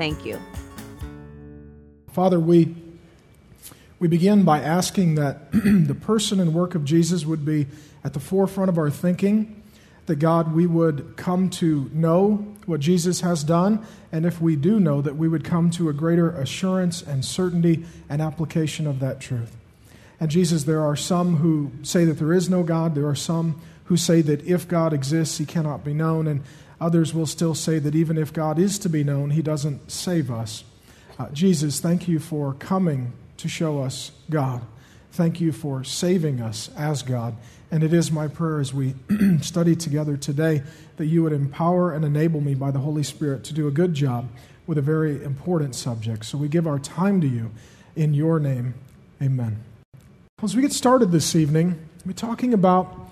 [0.00, 0.40] Thank you.
[2.12, 2.74] Father, we,
[3.98, 7.66] we begin by asking that the person and work of Jesus would be
[8.02, 9.62] at the forefront of our thinking,
[10.06, 14.80] that God, we would come to know what Jesus has done, and if we do
[14.80, 19.20] know, that we would come to a greater assurance and certainty and application of that
[19.20, 19.54] truth.
[20.18, 23.60] And Jesus, there are some who say that there is no God, there are some
[23.84, 26.42] who say that if God exists, he cannot be known, and
[26.80, 30.30] others will still say that even if God is to be known, he doesn't save
[30.30, 30.64] us.
[31.18, 34.62] Uh, Jesus, thank you for coming to show us God.
[35.12, 37.36] Thank you for saving us as God.
[37.70, 38.94] And it is my prayer as we
[39.40, 40.62] study together today
[40.96, 43.94] that you would empower and enable me by the Holy Spirit to do a good
[43.94, 44.28] job
[44.66, 46.24] with a very important subject.
[46.24, 47.50] So we give our time to you
[47.96, 48.74] in your name.
[49.20, 49.62] Amen.
[50.42, 53.09] As we get started this evening, we're talking about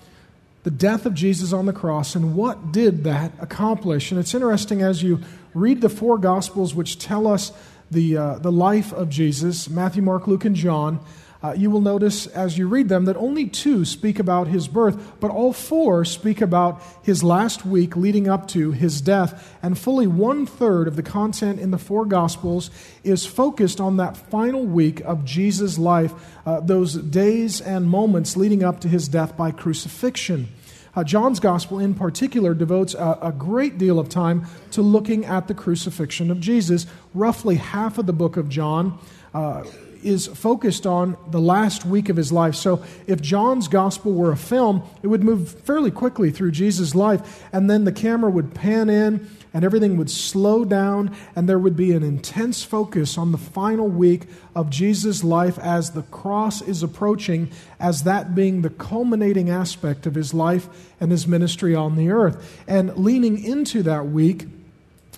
[0.63, 4.11] the death of Jesus on the cross and what did that accomplish.
[4.11, 5.21] And it's interesting as you
[5.53, 7.51] read the four Gospels, which tell us
[7.89, 10.99] the, uh, the life of Jesus Matthew, Mark, Luke, and John
[11.41, 15.19] uh, you will notice as you read them that only two speak about his birth,
[15.21, 19.57] but all four speak about his last week leading up to his death.
[19.63, 22.69] And fully one third of the content in the four Gospels
[23.05, 26.13] is focused on that final week of Jesus' life,
[26.45, 30.49] uh, those days and moments leading up to his death by crucifixion.
[30.93, 35.47] Uh, John's Gospel, in particular, devotes a, a, great deal of time to looking at
[35.47, 36.87] the crucifixion of Jesus.
[37.13, 38.97] Roughly half of the book of John.
[39.33, 39.63] Uh,
[40.03, 42.55] is focused on the last week of his life.
[42.55, 47.43] So if John's gospel were a film, it would move fairly quickly through Jesus' life,
[47.51, 51.75] and then the camera would pan in and everything would slow down, and there would
[51.75, 56.83] be an intense focus on the final week of Jesus' life as the cross is
[56.83, 60.67] approaching, as that being the culminating aspect of his life
[60.99, 62.61] and his ministry on the earth.
[62.67, 64.45] And leaning into that week,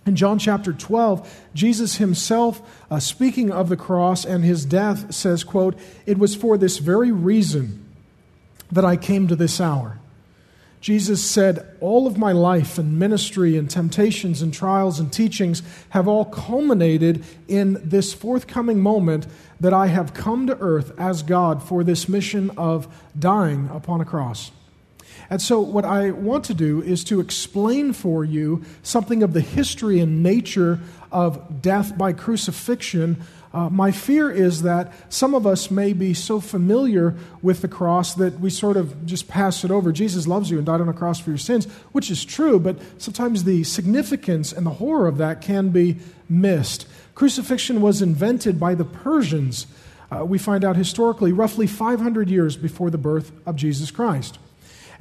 [0.05, 5.43] in John chapter 12, Jesus himself, uh, speaking of the cross and his death, says,
[5.43, 7.85] quote, It was for this very reason
[8.71, 9.99] that I came to this hour.
[10.79, 16.07] Jesus said, All of my life and ministry and temptations and trials and teachings have
[16.07, 19.27] all culminated in this forthcoming moment
[19.59, 22.87] that I have come to earth as God for this mission of
[23.17, 24.51] dying upon a cross.
[25.31, 29.39] And so, what I want to do is to explain for you something of the
[29.39, 33.15] history and nature of death by crucifixion.
[33.53, 38.13] Uh, my fear is that some of us may be so familiar with the cross
[38.15, 39.93] that we sort of just pass it over.
[39.93, 42.77] Jesus loves you and died on a cross for your sins, which is true, but
[42.97, 45.95] sometimes the significance and the horror of that can be
[46.27, 46.85] missed.
[47.15, 49.65] Crucifixion was invented by the Persians,
[50.11, 54.37] uh, we find out historically, roughly 500 years before the birth of Jesus Christ.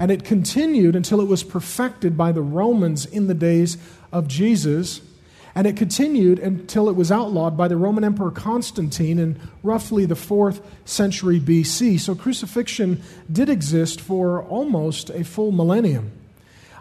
[0.01, 3.77] And it continued until it was perfected by the Romans in the days
[4.11, 5.03] of Jesus.
[5.55, 10.17] And it continued until it was outlawed by the Roman Emperor Constantine in roughly the
[10.17, 12.01] fourth century BC.
[12.01, 16.11] So crucifixion did exist for almost a full millennium.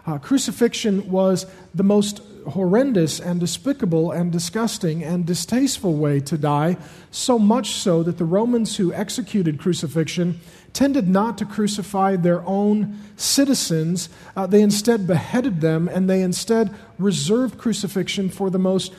[0.06, 6.76] Uh, crucifixion was the most horrendous and despicable and disgusting and distasteful way to die,
[7.10, 10.40] so much so that the Romans who executed crucifixion
[10.72, 14.08] tended not to crucify their own citizens.
[14.36, 18.92] Uh, they instead beheaded them, and they instead reserved crucifixion for the most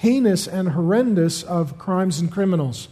[0.00, 2.88] heinous and horrendous of crimes and criminals.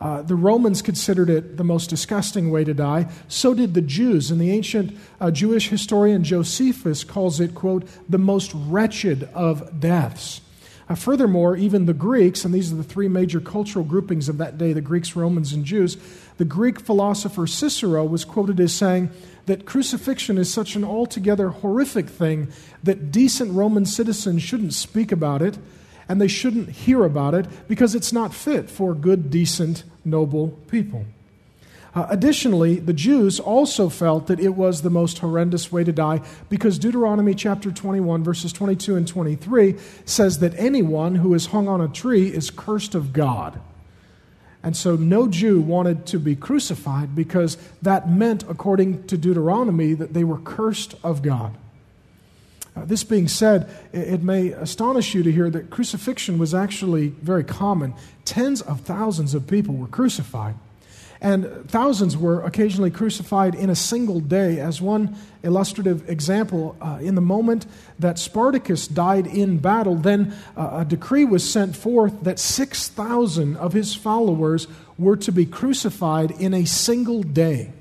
[0.00, 3.08] Uh, the Romans considered it the most disgusting way to die.
[3.28, 4.30] So did the Jews.
[4.30, 10.40] And the ancient uh, Jewish historian Josephus calls it, quote, the most wretched of deaths.
[10.88, 14.58] Uh, furthermore, even the Greeks, and these are the three major cultural groupings of that
[14.58, 15.96] day the Greeks, Romans, and Jews,
[16.36, 19.10] the Greek philosopher Cicero was quoted as saying
[19.46, 22.48] that crucifixion is such an altogether horrific thing
[22.82, 25.58] that decent Roman citizens shouldn't speak about it
[26.08, 31.04] and they shouldn't hear about it because it's not fit for good, decent, noble people.
[31.94, 36.22] Uh, additionally, the Jews also felt that it was the most horrendous way to die
[36.48, 41.80] because Deuteronomy chapter 21, verses 22 and 23 says that anyone who is hung on
[41.80, 43.60] a tree is cursed of God.
[44.64, 50.14] And so no Jew wanted to be crucified because that meant, according to Deuteronomy, that
[50.14, 51.54] they were cursed of God.
[52.74, 57.08] Uh, this being said, it, it may astonish you to hear that crucifixion was actually
[57.08, 57.92] very common.
[58.24, 60.54] Tens of thousands of people were crucified.
[61.24, 64.60] And thousands were occasionally crucified in a single day.
[64.60, 67.64] As one illustrative example, uh, in the moment
[67.98, 73.72] that Spartacus died in battle, then uh, a decree was sent forth that 6,000 of
[73.72, 74.68] his followers
[74.98, 77.72] were to be crucified in a single day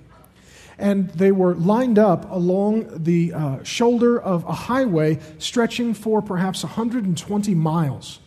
[0.78, 6.64] and they were lined up along the uh, shoulder of a highway stretching for perhaps
[6.64, 8.20] 120 miles.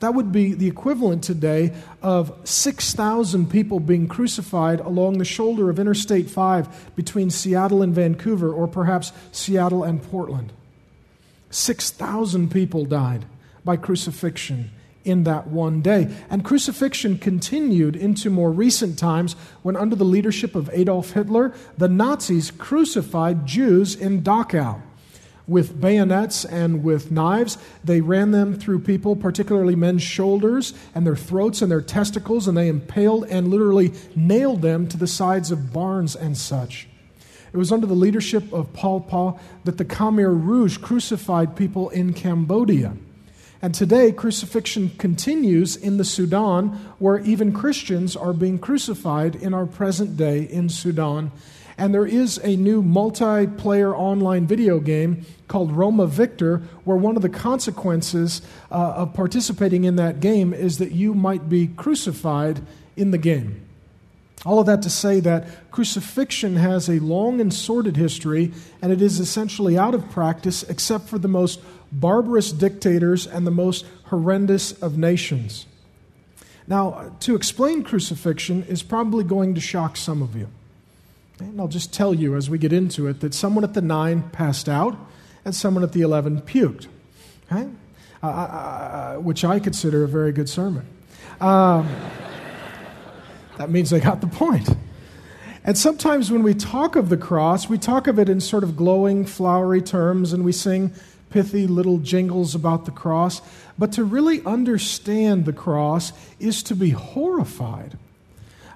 [0.00, 1.72] That would be the equivalent today
[2.02, 8.52] of 6,000 people being crucified along the shoulder of Interstate 5 between Seattle and Vancouver,
[8.52, 10.52] or perhaps Seattle and Portland.
[11.50, 13.24] 6,000 people died
[13.64, 14.70] by crucifixion
[15.04, 16.14] in that one day.
[16.30, 21.88] And crucifixion continued into more recent times when, under the leadership of Adolf Hitler, the
[21.88, 24.82] Nazis crucified Jews in Dachau.
[25.48, 31.16] With bayonets and with knives, they ran them through people, particularly men's shoulders and their
[31.16, 35.72] throats and their testicles, and they impaled and literally nailed them to the sides of
[35.72, 36.86] barns and such.
[37.50, 42.12] It was under the leadership of Pol Pot that the Khmer Rouge crucified people in
[42.12, 42.94] Cambodia.
[43.62, 46.68] And today, crucifixion continues in the Sudan,
[46.98, 51.32] where even Christians are being crucified in our present day in Sudan.
[51.78, 57.22] And there is a new multiplayer online video game called Roma Victor, where one of
[57.22, 62.60] the consequences uh, of participating in that game is that you might be crucified
[62.96, 63.64] in the game.
[64.44, 68.52] All of that to say that crucifixion has a long and sordid history,
[68.82, 71.60] and it is essentially out of practice except for the most
[71.92, 75.66] barbarous dictators and the most horrendous of nations.
[76.66, 80.48] Now, to explain crucifixion is probably going to shock some of you.
[81.40, 84.28] And I'll just tell you as we get into it that someone at the nine
[84.30, 84.96] passed out
[85.44, 86.88] and someone at the 11 puked,
[87.50, 87.68] okay?
[88.22, 90.84] Uh, uh, uh, which I consider a very good sermon.
[91.40, 91.88] Um,
[93.56, 94.68] that means they got the point.
[95.64, 98.76] And sometimes when we talk of the cross, we talk of it in sort of
[98.76, 100.92] glowing, flowery terms, and we sing
[101.30, 103.42] pithy little jingles about the cross.
[103.78, 107.96] But to really understand the cross is to be horrified.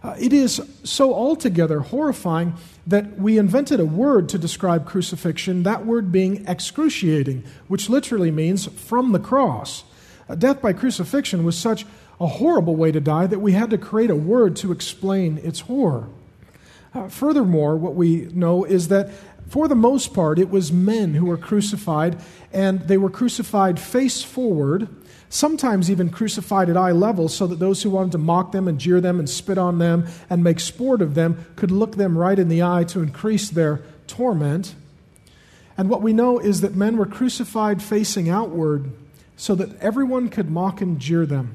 [0.02, 2.54] Uh, it is so altogether horrifying
[2.86, 8.66] that we invented a word to describe crucifixion, that word being excruciating, which literally means
[8.66, 9.84] from the cross.
[10.28, 11.86] Uh, death by crucifixion was such
[12.20, 15.60] a horrible way to die that we had to create a word to explain its
[15.60, 16.08] horror.
[16.94, 19.08] Uh, furthermore, what we know is that
[19.48, 22.18] for the most part, it was men who were crucified,
[22.52, 24.88] and they were crucified face forward,
[25.32, 28.78] sometimes even crucified at eye level, so that those who wanted to mock them and
[28.78, 32.38] jeer them and spit on them and make sport of them could look them right
[32.38, 34.74] in the eye to increase their torment.
[35.78, 38.90] And what we know is that men were crucified facing outward
[39.38, 41.54] so that everyone could mock and jeer them.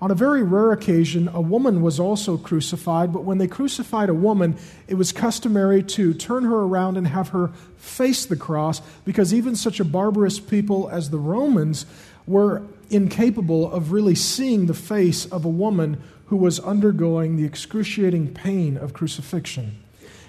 [0.00, 4.14] On a very rare occasion, a woman was also crucified, but when they crucified a
[4.14, 4.56] woman,
[4.86, 7.48] it was customary to turn her around and have her
[7.78, 11.84] face the cross, because even such a barbarous people as the Romans
[12.28, 18.34] were incapable of really seeing the face of a woman who was undergoing the excruciating
[18.34, 19.82] pain of crucifixion.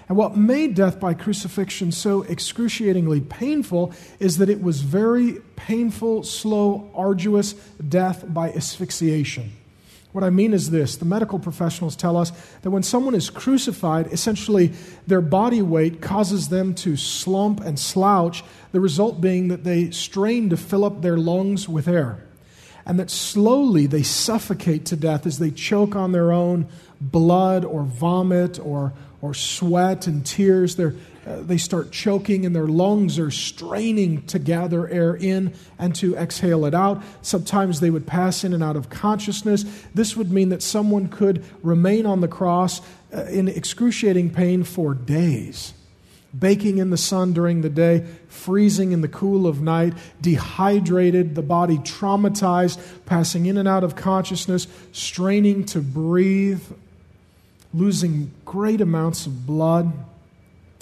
[0.08, 6.24] And what made death by crucifixion so excruciatingly painful is that it was very painful,
[6.24, 7.52] slow, arduous
[7.88, 9.52] death by asphyxiation.
[10.12, 14.12] What I mean is this the medical professionals tell us that when someone is crucified,
[14.12, 14.72] essentially
[15.06, 20.50] their body weight causes them to slump and slouch, the result being that they strain
[20.50, 22.24] to fill up their lungs with air.
[22.86, 26.66] And that slowly they suffocate to death as they choke on their own
[27.00, 30.76] blood or vomit or, or sweat and tears.
[30.76, 30.94] They're,
[31.26, 36.16] uh, they start choking and their lungs are straining to gather air in and to
[36.16, 37.02] exhale it out.
[37.22, 39.64] Sometimes they would pass in and out of consciousness.
[39.94, 42.80] This would mean that someone could remain on the cross
[43.14, 45.74] uh, in excruciating pain for days.
[46.38, 51.42] Baking in the sun during the day, freezing in the cool of night, dehydrated, the
[51.42, 56.62] body traumatized, passing in and out of consciousness, straining to breathe,
[57.74, 59.92] losing great amounts of blood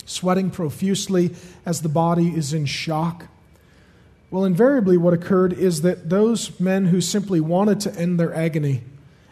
[0.08, 1.34] sweating profusely
[1.66, 3.26] as the body is in shock.
[4.30, 8.82] Well, invariably, what occurred is that those men who simply wanted to end their agony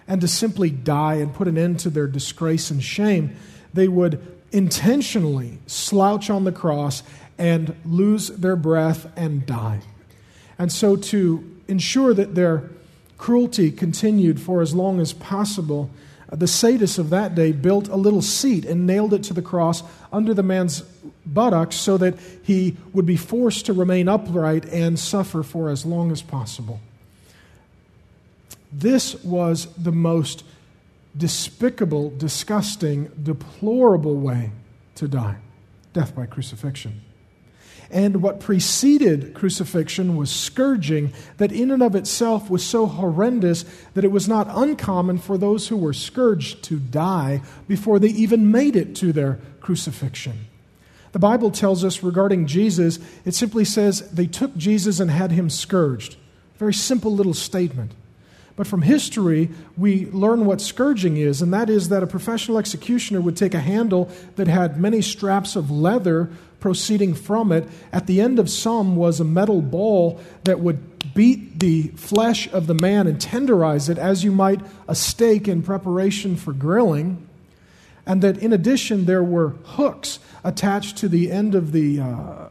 [0.07, 3.37] and to simply die and put an end to their disgrace and shame,
[3.75, 7.03] they would intentionally slouch on the cross
[7.37, 9.81] and lose their breath and die.
[10.59, 12.71] And so, to ensure that their
[13.19, 15.91] cruelty continued for as long as possible,
[16.33, 19.43] uh, the sadists of that day built a little seat and nailed it to the
[19.43, 20.81] cross under the man's
[21.27, 26.11] buttocks so that he would be forced to remain upright and suffer for as long
[26.11, 26.81] as possible.
[28.73, 30.45] This was the most
[31.17, 34.53] despicable, disgusting, deplorable way
[34.97, 35.37] to die
[35.93, 37.01] death by crucifixion.
[37.91, 44.05] And what preceded crucifixion was scourging, that in and of itself was so horrendous that
[44.05, 48.77] it was not uncommon for those who were scourged to die before they even made
[48.77, 50.47] it to their crucifixion.
[51.13, 55.49] The Bible tells us regarding Jesus, it simply says they took Jesus and had him
[55.49, 56.17] scourged.
[56.57, 57.93] Very simple little statement.
[58.57, 63.21] But from history, we learn what scourging is, and that is that a professional executioner
[63.21, 67.69] would take a handle that had many straps of leather proceeding from it.
[67.93, 72.67] At the end of some was a metal ball that would beat the flesh of
[72.67, 77.29] the man and tenderize it as you might a steak in preparation for grilling.
[78.07, 82.01] And that in addition, there were hooks attached to the end of the.
[82.01, 82.49] Uh,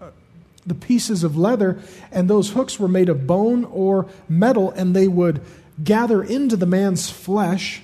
[0.68, 1.80] the pieces of leather,
[2.12, 5.40] and those hooks were made of bone or metal, and they would
[5.84, 7.82] gather into the man's flesh,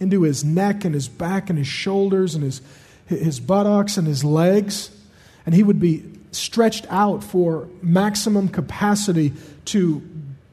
[0.00, 2.60] into his neck and his back and his shoulders and his,
[3.06, 4.90] his buttocks and his legs
[5.44, 9.32] and he would be stretched out for maximum capacity
[9.66, 10.02] to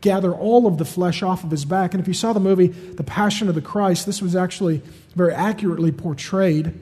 [0.02, 1.94] gather all of the flesh off of his back.
[1.94, 4.82] And if you saw the movie The Passion of the Christ, this was actually
[5.16, 6.74] very accurately portrayed.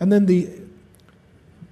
[0.00, 0.48] And then the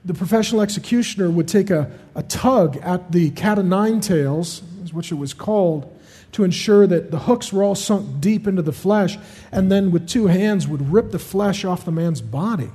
[0.04, 4.94] the professional executioner would take a, a tug at the cat o' nine tails, is
[4.94, 5.95] which it was called,
[6.32, 9.16] to ensure that the hooks were all sunk deep into the flesh,
[9.50, 12.70] and then with two hands would rip the flesh off the man's body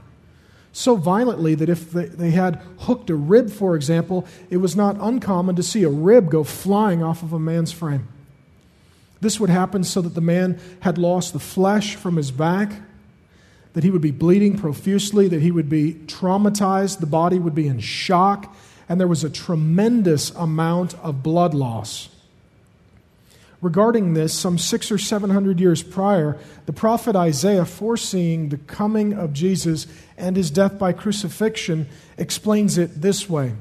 [0.73, 5.55] so violently that if they had hooked a rib, for example, it was not uncommon
[5.55, 8.07] to see a rib go flying off of a man's frame.
[9.19, 12.71] This would happen so that the man had lost the flesh from his back,
[13.73, 17.67] that he would be bleeding profusely, that he would be traumatized, the body would be
[17.67, 18.55] in shock,
[18.87, 22.09] and there was a tremendous amount of blood loss
[23.61, 29.13] regarding this some six or seven hundred years prior, the prophet Isaiah, foreseeing the coming
[29.13, 29.87] of Jesus
[30.17, 31.87] and his death by crucifixion,
[32.17, 33.53] explains it this way.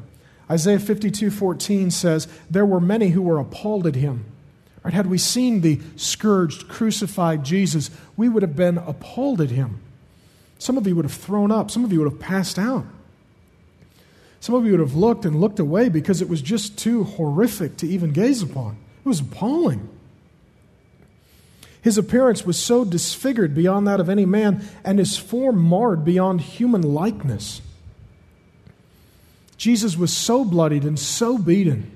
[0.50, 4.24] Isaiah 52 14 says, There were many who were appalled at him.
[4.82, 9.80] Right, had we seen the scourged, crucified Jesus, we would have been appalled at him.
[10.58, 12.86] Some of you would have thrown up, some of you would have passed out.
[14.40, 17.76] Some of you would have looked and looked away because it was just too horrific
[17.78, 18.78] to even gaze upon.
[19.04, 19.86] It was appalling.
[21.82, 26.42] His appearance was so disfigured beyond that of any man, and his form marred beyond
[26.42, 27.62] human likeness.
[29.56, 31.90] Jesus was so bloodied and so beaten.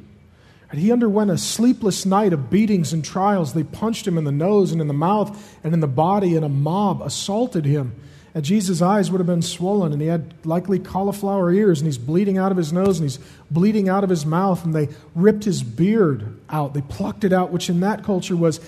[0.70, 3.52] And he underwent a sleepless night of beatings and trials.
[3.52, 6.44] They punched him in the nose and in the mouth and in the body, and
[6.44, 7.94] a mob assaulted him.
[8.34, 11.98] And Jesus' eyes would have been swollen, and he had likely cauliflower ears, and he's
[11.98, 15.44] bleeding out of his nose, and he's bleeding out of his mouth, and they ripped
[15.44, 16.74] his beard out.
[16.74, 18.58] They plucked it out, which in that culture was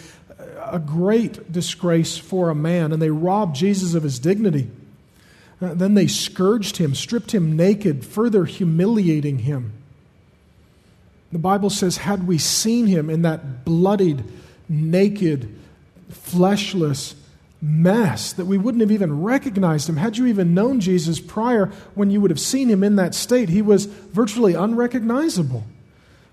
[0.73, 4.71] a great disgrace for a man, and they robbed Jesus of his dignity.
[5.61, 9.73] Uh, then they scourged him, stripped him naked, further humiliating him.
[11.33, 14.23] The Bible says, had we seen him in that bloodied,
[14.69, 15.59] naked,
[16.11, 17.15] fleshless,
[17.61, 19.97] mess that we wouldn't have even recognized him.
[19.97, 23.49] Had you even known Jesus prior, when you would have seen him in that state,
[23.49, 25.65] he was virtually unrecognizable.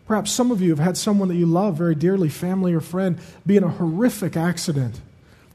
[0.06, 3.20] Perhaps some of you have had someone that you love very dearly, family or friend,
[3.46, 5.00] be in a horrific accident.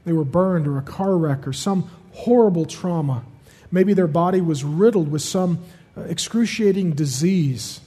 [0.05, 3.23] They were burned or a car wreck or some horrible trauma.
[3.71, 5.59] Maybe their body was riddled with some
[5.95, 7.81] uh, excruciating disease.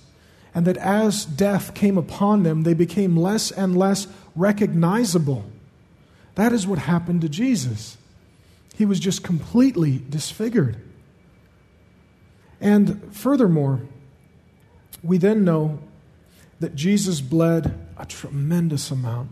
[0.55, 5.45] And that as death came upon them, they became less and less recognizable.
[6.35, 7.97] That is what happened to Jesus.
[8.77, 10.77] He was just completely disfigured.
[12.61, 13.81] And furthermore,
[15.03, 15.81] we then know
[16.63, 19.31] that Jesus bled a tremendous amount.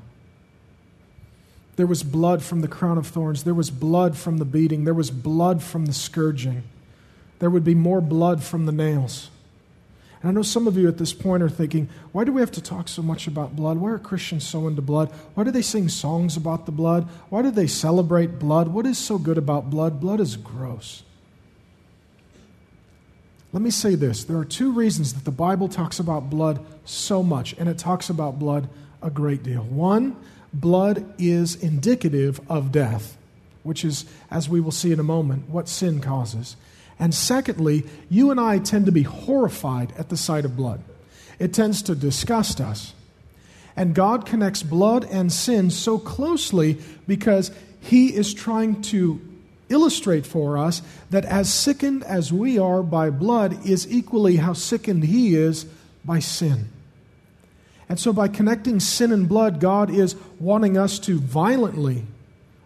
[1.77, 3.45] There was blood from the crown of thorns.
[3.45, 4.85] There was blood from the beating.
[4.85, 6.65] There was blood from the scourging.
[7.39, 9.31] There would be more blood from the nails.
[10.21, 12.51] And I know some of you at this point are thinking, why do we have
[12.51, 13.79] to talk so much about blood?
[13.79, 15.09] Why are Christians so into blood?
[15.35, 17.09] Why do they sing songs about the blood?
[17.29, 18.69] Why do they celebrate blood?
[18.69, 20.01] What is so good about blood?
[20.01, 21.05] Blood is gross.
[23.53, 27.23] Let me say this there are two reasons that the Bible talks about blood so
[27.23, 28.69] much, and it talks about blood
[29.03, 29.63] a great deal.
[29.63, 30.17] One,
[30.53, 33.17] blood is indicative of death,
[33.63, 36.57] which is, as we will see in a moment, what sin causes.
[36.99, 40.83] And secondly, you and I tend to be horrified at the sight of blood.
[41.39, 42.93] It tends to disgust us.
[43.75, 46.79] And God connects blood and sin so closely
[47.09, 49.21] because He is trying to
[49.71, 55.05] illustrate for us that as sickened as we are by blood is equally how sickened
[55.05, 55.65] he is
[56.05, 56.69] by sin.
[57.89, 62.05] And so, by connecting sin and blood, God is wanting us to violently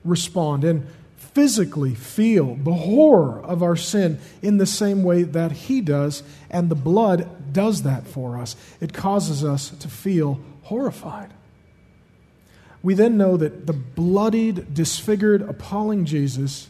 [0.04, 5.80] respond and physically feel the horror of our sin in the same way that He
[5.80, 6.22] does.
[6.50, 11.30] And the blood does that for us, it causes us to feel horrified.
[12.82, 16.68] We then know that the bloodied, disfigured, appalling Jesus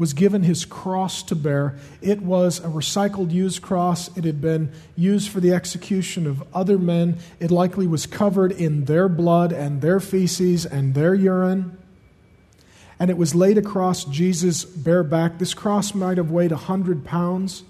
[0.00, 1.76] was given his cross to bear.
[2.00, 4.08] It was a recycled, used cross.
[4.16, 7.18] It had been used for the execution of other men.
[7.38, 11.76] It likely was covered in their blood and their feces and their urine.
[12.98, 15.38] And it was laid across Jesus' bare back.
[15.38, 17.62] This cross might have weighed a 100 pounds.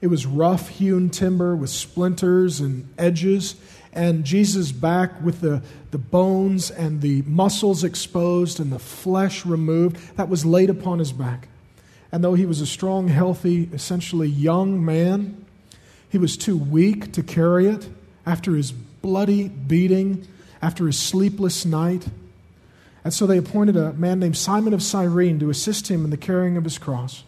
[0.00, 3.54] It was rough hewn timber with splinters and edges.
[3.92, 5.62] And Jesus' back with the,
[5.92, 11.12] the bones and the muscles exposed and the flesh removed, that was laid upon his
[11.12, 11.46] back.
[12.12, 15.44] And though he was a strong, healthy, essentially young man,
[16.08, 17.88] he was too weak to carry it
[18.26, 20.26] after his bloody beating,
[20.60, 22.08] after his sleepless night.
[23.04, 26.16] And so they appointed a man named Simon of Cyrene to assist him in the
[26.16, 27.24] carrying of his cross.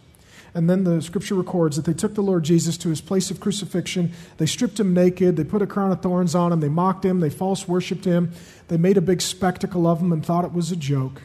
[0.53, 3.39] And then the scripture records that they took the Lord Jesus to his place of
[3.39, 4.11] crucifixion.
[4.37, 5.35] They stripped him naked.
[5.35, 6.59] They put a crown of thorns on him.
[6.59, 7.21] They mocked him.
[7.21, 8.31] They false worshiped him.
[8.67, 11.23] They made a big spectacle of him and thought it was a joke.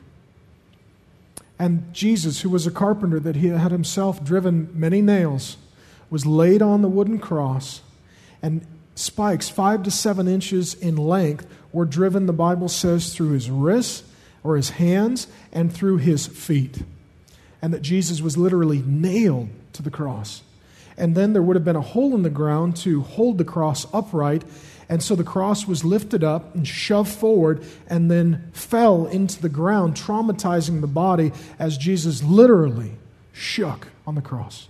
[1.59, 5.57] And Jesus, who was a carpenter that he had himself driven many nails,
[6.11, 7.83] was laid on the wooden cross,
[8.41, 13.51] and spikes five to seven inches in length were driven, the Bible says, through his
[13.51, 14.05] wrists
[14.43, 16.83] or his hands and through his feet.
[17.61, 20.43] And that Jesus was literally nailed to the cross.
[20.97, 23.87] And then there would have been a hole in the ground to hold the cross
[23.93, 24.45] upright,
[24.89, 29.49] and so the cross was lifted up and shoved forward and then fell into the
[29.49, 32.93] ground, traumatizing the body as Jesus literally
[33.33, 34.69] shook on the cross.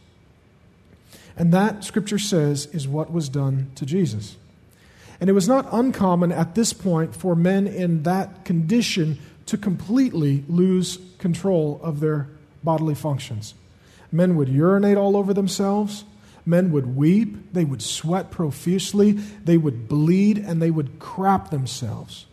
[1.37, 4.37] And that, scripture says, is what was done to Jesus.
[5.20, 10.44] And it was not uncommon at this point for men in that condition to completely
[10.48, 12.28] lose control of their
[12.64, 13.54] bodily functions.
[14.11, 16.04] Men would urinate all over themselves.
[16.48, 22.24] Men would weep, they would sweat profusely, they would bleed, and they would crap themselves.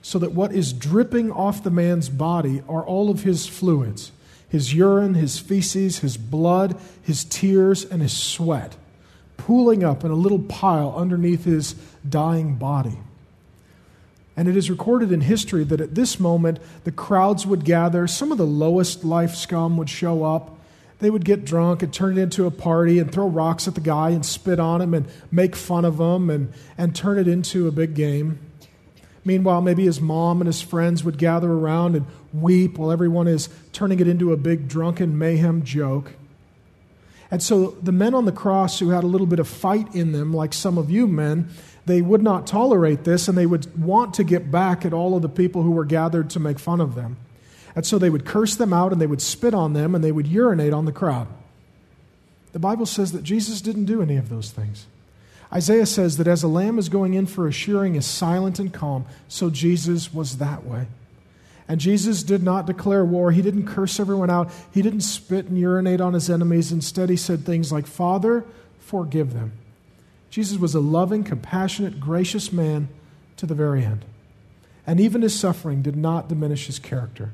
[0.00, 4.12] So that what is dripping off the man's body are all of his fluids
[4.48, 8.76] his urine, his feces, his blood, his tears, and his sweat,
[9.38, 11.74] pooling up in a little pile underneath his
[12.06, 12.98] dying body.
[14.36, 18.30] And it is recorded in history that at this moment the crowds would gather, some
[18.30, 20.58] of the lowest life scum would show up
[21.02, 23.80] they would get drunk and turn it into a party and throw rocks at the
[23.80, 27.66] guy and spit on him and make fun of him and, and turn it into
[27.66, 28.38] a big game.
[29.24, 33.48] Meanwhile, maybe his mom and his friends would gather around and weep while everyone is
[33.72, 36.12] turning it into a big drunken mayhem joke.
[37.32, 40.12] And so the men on the cross who had a little bit of fight in
[40.12, 41.48] them, like some of you men,
[41.84, 45.22] they would not tolerate this and they would want to get back at all of
[45.22, 47.16] the people who were gathered to make fun of them.
[47.74, 50.12] And so they would curse them out and they would spit on them and they
[50.12, 51.28] would urinate on the crowd.
[52.52, 54.86] The Bible says that Jesus didn't do any of those things.
[55.52, 58.72] Isaiah says that as a lamb is going in for a shearing is silent and
[58.72, 60.86] calm, so Jesus was that way.
[61.68, 63.30] And Jesus did not declare war.
[63.30, 64.50] He didn't curse everyone out.
[64.72, 66.72] He didn't spit and urinate on his enemies.
[66.72, 68.44] Instead, he said things like, Father,
[68.78, 69.52] forgive them.
[70.28, 72.88] Jesus was a loving, compassionate, gracious man
[73.36, 74.04] to the very end.
[74.86, 77.32] And even his suffering did not diminish his character.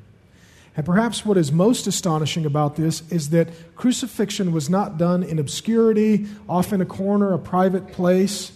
[0.79, 5.41] And perhaps what is most astonishing about this is that crucifixion was not done in
[5.41, 8.53] obscurity, off in a corner, a private place.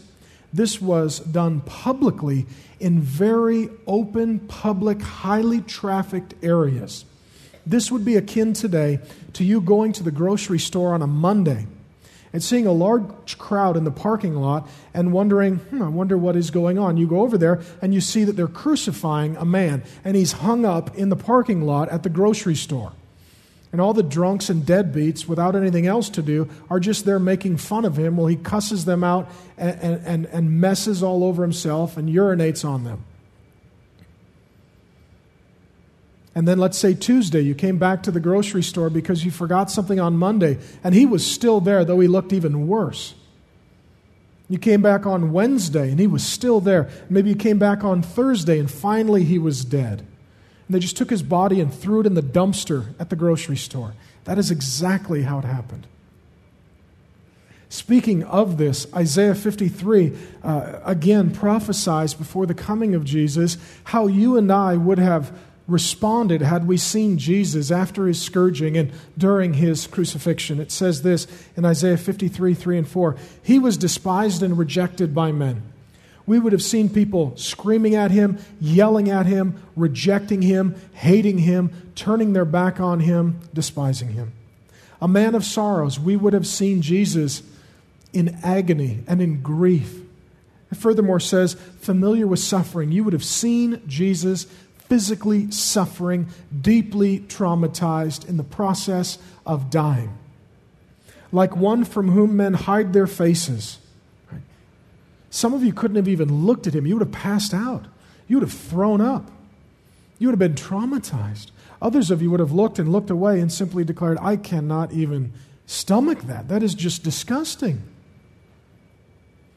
[0.52, 2.46] This was done publicly
[2.78, 7.04] in very open, public, highly trafficked areas.
[7.66, 9.00] This would be akin today
[9.32, 11.66] to you going to the grocery store on a Monday
[12.32, 16.36] and seeing a large crowd in the parking lot and wondering, hmm, I wonder what
[16.36, 16.96] is going on.
[16.96, 20.64] You go over there and you see that they're crucifying a man, and he's hung
[20.64, 22.92] up in the parking lot at the grocery store.
[23.70, 27.56] And all the drunks and deadbeats, without anything else to do, are just there making
[27.56, 31.96] fun of him while he cusses them out and, and, and messes all over himself
[31.96, 33.04] and urinates on them.
[36.34, 39.70] And then let's say Tuesday, you came back to the grocery store because you forgot
[39.70, 43.14] something on Monday, and he was still there, though he looked even worse.
[44.48, 46.88] You came back on Wednesday, and he was still there.
[47.10, 50.00] Maybe you came back on Thursday, and finally he was dead.
[50.00, 53.56] And they just took his body and threw it in the dumpster at the grocery
[53.56, 53.94] store.
[54.24, 55.86] That is exactly how it happened.
[57.68, 64.36] Speaking of this, Isaiah 53 uh, again prophesies before the coming of Jesus how you
[64.36, 65.32] and I would have
[65.68, 70.60] responded had we seen Jesus after his scourging and during his crucifixion.
[70.60, 75.32] It says this in Isaiah 53 3 and 4 He was despised and rejected by
[75.32, 75.62] men.
[76.26, 81.92] We would have seen people screaming at him, yelling at him, rejecting him, hating him,
[81.94, 84.32] turning their back on him, despising him.
[85.00, 87.42] A man of sorrows, we would have seen Jesus
[88.12, 90.00] in agony and in grief.
[90.70, 92.92] It furthermore says, familiar with suffering.
[92.92, 94.46] You would have seen Jesus
[94.92, 96.28] physically suffering,
[96.60, 100.18] deeply traumatized in the process of dying.
[101.32, 103.78] Like one from whom men hide their faces.
[105.30, 106.84] Some of you couldn't have even looked at him.
[106.84, 107.86] You would have passed out.
[108.28, 109.30] You would have thrown up.
[110.18, 111.52] You would have been traumatized.
[111.80, 115.32] Others of you would have looked and looked away and simply declared, I cannot even
[115.64, 116.48] stomach that.
[116.48, 117.82] That is just disgusting.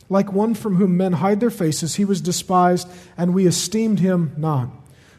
[0.08, 4.32] Like one from whom men hide their faces, he was despised, and we esteemed him
[4.38, 4.70] not.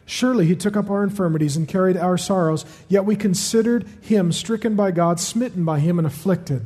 [0.07, 4.77] Surely he took up our infirmities and carried our sorrows, yet we considered him stricken
[4.77, 6.65] by God, smitten by him, and afflicted.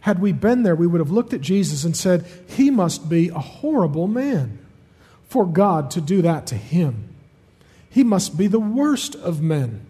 [0.00, 3.28] Had we been there, we would have looked at Jesus and said, He must be
[3.28, 4.58] a horrible man
[5.28, 7.08] for God to do that to him.
[7.88, 9.86] He must be the worst of men.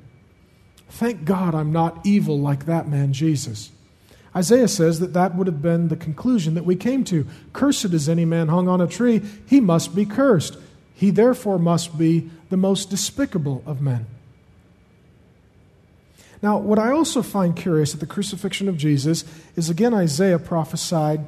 [0.91, 3.71] Thank God I'm not evil like that man, Jesus.
[4.37, 7.27] Isaiah says that that would have been the conclusion that we came to.
[7.55, 10.59] Cursed is any man hung on a tree, he must be cursed.
[10.95, 14.07] He therefore must be the most despicable of men.
[16.43, 19.25] Now, what I also find curious at the crucifixion of Jesus
[19.57, 21.25] is again Isaiah prophesied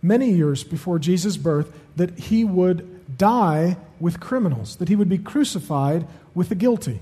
[0.00, 5.18] many years before Jesus' birth that he would die with criminals, that he would be
[5.18, 7.00] crucified with the guilty.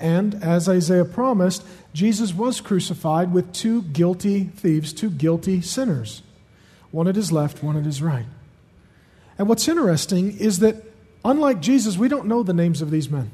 [0.00, 6.22] And as Isaiah promised, Jesus was crucified with two guilty thieves, two guilty sinners,
[6.90, 8.26] one at his left, one at his right.
[9.38, 10.82] And what's interesting is that,
[11.30, 13.30] unlike Jesus, we don't know the names of these men.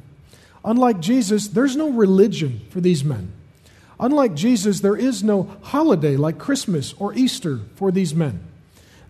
[0.64, 3.32] Unlike Jesus, there's no religion for these men.
[4.00, 8.42] Unlike Jesus, there is no holiday like Christmas or Easter for these men.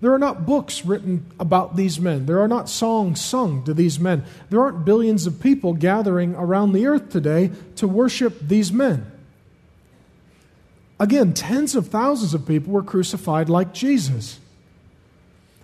[0.03, 2.27] There are not books written about these men.
[2.27, 4.25] There are not songs sung to these men.
[4.51, 9.07] There aren't billions of people gathering around the earth today to worship these men.
[10.99, 14.40] Again, tens of thousands of people were crucified like Jesus.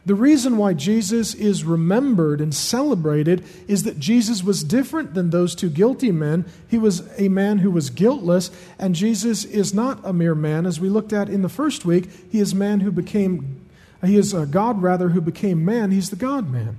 [0.08, 5.54] The reason why Jesus is remembered and celebrated is that Jesus was different than those
[5.54, 6.46] two guilty men.
[6.66, 10.64] He was a man who was guiltless, and Jesus is not a mere man.
[10.64, 13.60] As we looked at in the first week, he is man who became
[14.02, 15.90] he is a God rather who became man.
[15.90, 16.78] He's the God man.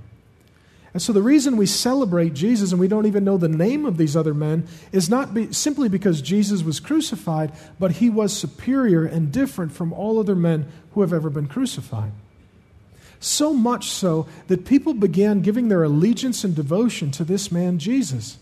[0.92, 3.96] And so the reason we celebrate Jesus and we don't even know the name of
[3.96, 9.04] these other men is not be, simply because Jesus was crucified, but he was superior
[9.04, 12.10] and different from all other men who have ever been crucified.
[13.20, 18.38] So much so that people began giving their allegiance and devotion to this man, Jesus.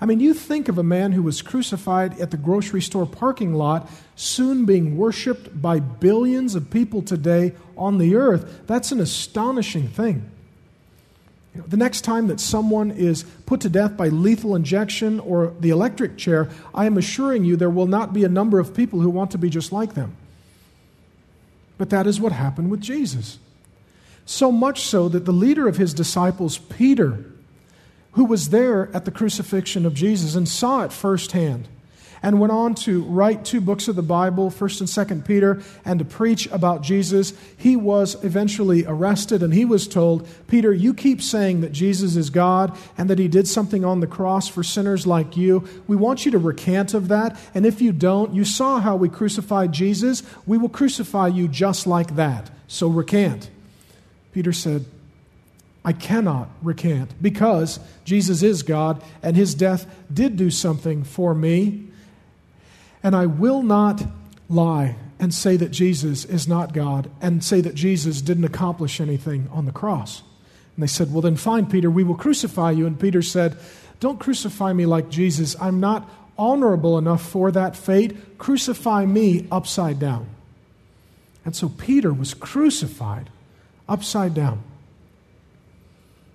[0.00, 3.54] I mean, you think of a man who was crucified at the grocery store parking
[3.54, 8.66] lot, soon being worshiped by billions of people today on the earth.
[8.66, 10.30] That's an astonishing thing.
[11.54, 15.54] You know, the next time that someone is put to death by lethal injection or
[15.60, 19.00] the electric chair, I am assuring you there will not be a number of people
[19.00, 20.16] who want to be just like them.
[21.78, 23.38] But that is what happened with Jesus.
[24.26, 27.24] So much so that the leader of his disciples, Peter,
[28.12, 31.68] who was there at the crucifixion of Jesus and saw it firsthand,
[32.22, 35.98] and went on to write two books of the Bible, 1st and 2nd Peter, and
[35.98, 37.34] to preach about Jesus.
[37.58, 42.30] He was eventually arrested and he was told, Peter, you keep saying that Jesus is
[42.30, 45.68] God and that he did something on the cross for sinners like you.
[45.86, 49.10] We want you to recant of that, and if you don't, you saw how we
[49.10, 50.22] crucified Jesus.
[50.46, 52.50] We will crucify you just like that.
[52.68, 53.50] So recant.
[54.34, 54.84] Peter said,
[55.84, 61.86] I cannot recant because Jesus is God and his death did do something for me.
[63.00, 64.02] And I will not
[64.48, 69.48] lie and say that Jesus is not God and say that Jesus didn't accomplish anything
[69.52, 70.24] on the cross.
[70.74, 72.88] And they said, Well, then fine, Peter, we will crucify you.
[72.88, 73.56] And Peter said,
[74.00, 75.54] Don't crucify me like Jesus.
[75.60, 78.36] I'm not honorable enough for that fate.
[78.36, 80.26] Crucify me upside down.
[81.44, 83.30] And so Peter was crucified
[83.88, 84.62] upside down.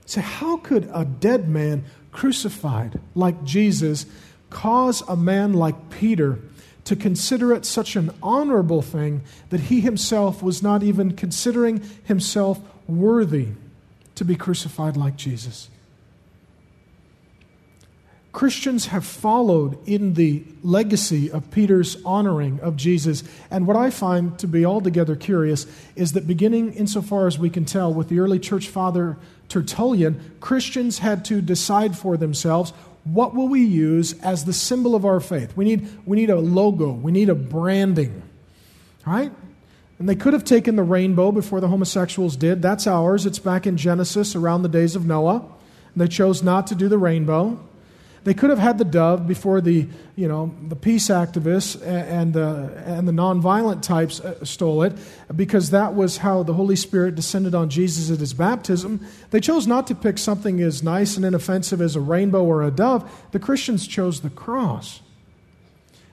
[0.05, 4.05] Say, how could a dead man crucified like Jesus
[4.49, 6.39] cause a man like Peter
[6.85, 12.59] to consider it such an honorable thing that he himself was not even considering himself
[12.87, 13.49] worthy
[14.15, 15.69] to be crucified like Jesus?
[18.31, 23.23] Christians have followed in the legacy of Peter's honoring of Jesus.
[23.49, 25.65] And what I find to be altogether curious
[25.95, 30.99] is that beginning, insofar as we can tell, with the early church father Tertullian, Christians
[30.99, 32.71] had to decide for themselves
[33.03, 35.55] what will we use as the symbol of our faith?
[35.57, 38.21] We need, we need a logo, we need a branding.
[39.07, 39.31] Right?
[39.97, 42.61] And they could have taken the rainbow before the homosexuals did.
[42.61, 43.25] That's ours.
[43.25, 45.37] It's back in Genesis around the days of Noah.
[45.93, 47.59] And they chose not to do the rainbow.
[48.23, 52.67] They could have had the dove before the, you know, the peace activists and, uh,
[52.85, 54.93] and the nonviolent types uh, stole it,
[55.35, 59.05] because that was how the Holy Spirit descended on Jesus at his baptism.
[59.31, 62.71] They chose not to pick something as nice and inoffensive as a rainbow or a
[62.71, 63.09] dove.
[63.31, 65.01] The Christians chose the cross.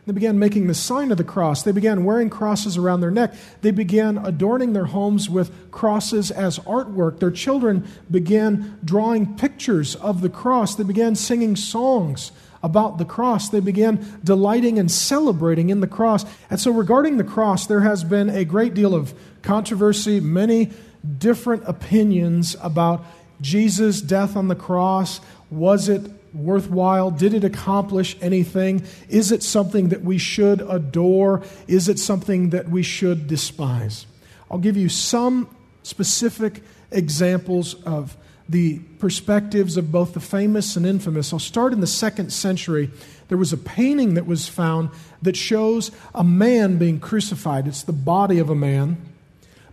[0.07, 1.65] They began making the sign of the cross.
[1.65, 3.35] They began wearing crosses around their neck.
[3.63, 7.19] They began adorning their homes with crosses as artwork.
[7.19, 10.77] Their children began drawing pictures of the cross.
[10.77, 12.31] They began singing songs
[12.63, 13.49] about the cross.
[13.49, 16.25] They began delighting and celebrating in the cross.
[16.51, 20.71] And so, regarding the cross, there has been a great deal of controversy, many
[21.19, 23.05] different opinions about
[23.41, 25.21] Jesus' death on the cross.
[25.51, 27.11] Was it worthwhile?
[27.11, 28.85] Did it accomplish anything?
[29.09, 31.43] Is it something that we should adore?
[31.67, 34.07] Is it something that we should despise?
[34.51, 35.49] I'll give you some
[35.83, 38.17] specific examples of
[38.49, 41.33] the perspectives of both the famous and infamous.
[41.33, 42.91] I'll start in the second century.
[43.29, 44.91] There was a painting that was found
[45.23, 47.67] that shows a man being crucified.
[47.67, 48.99] It's the body of a man.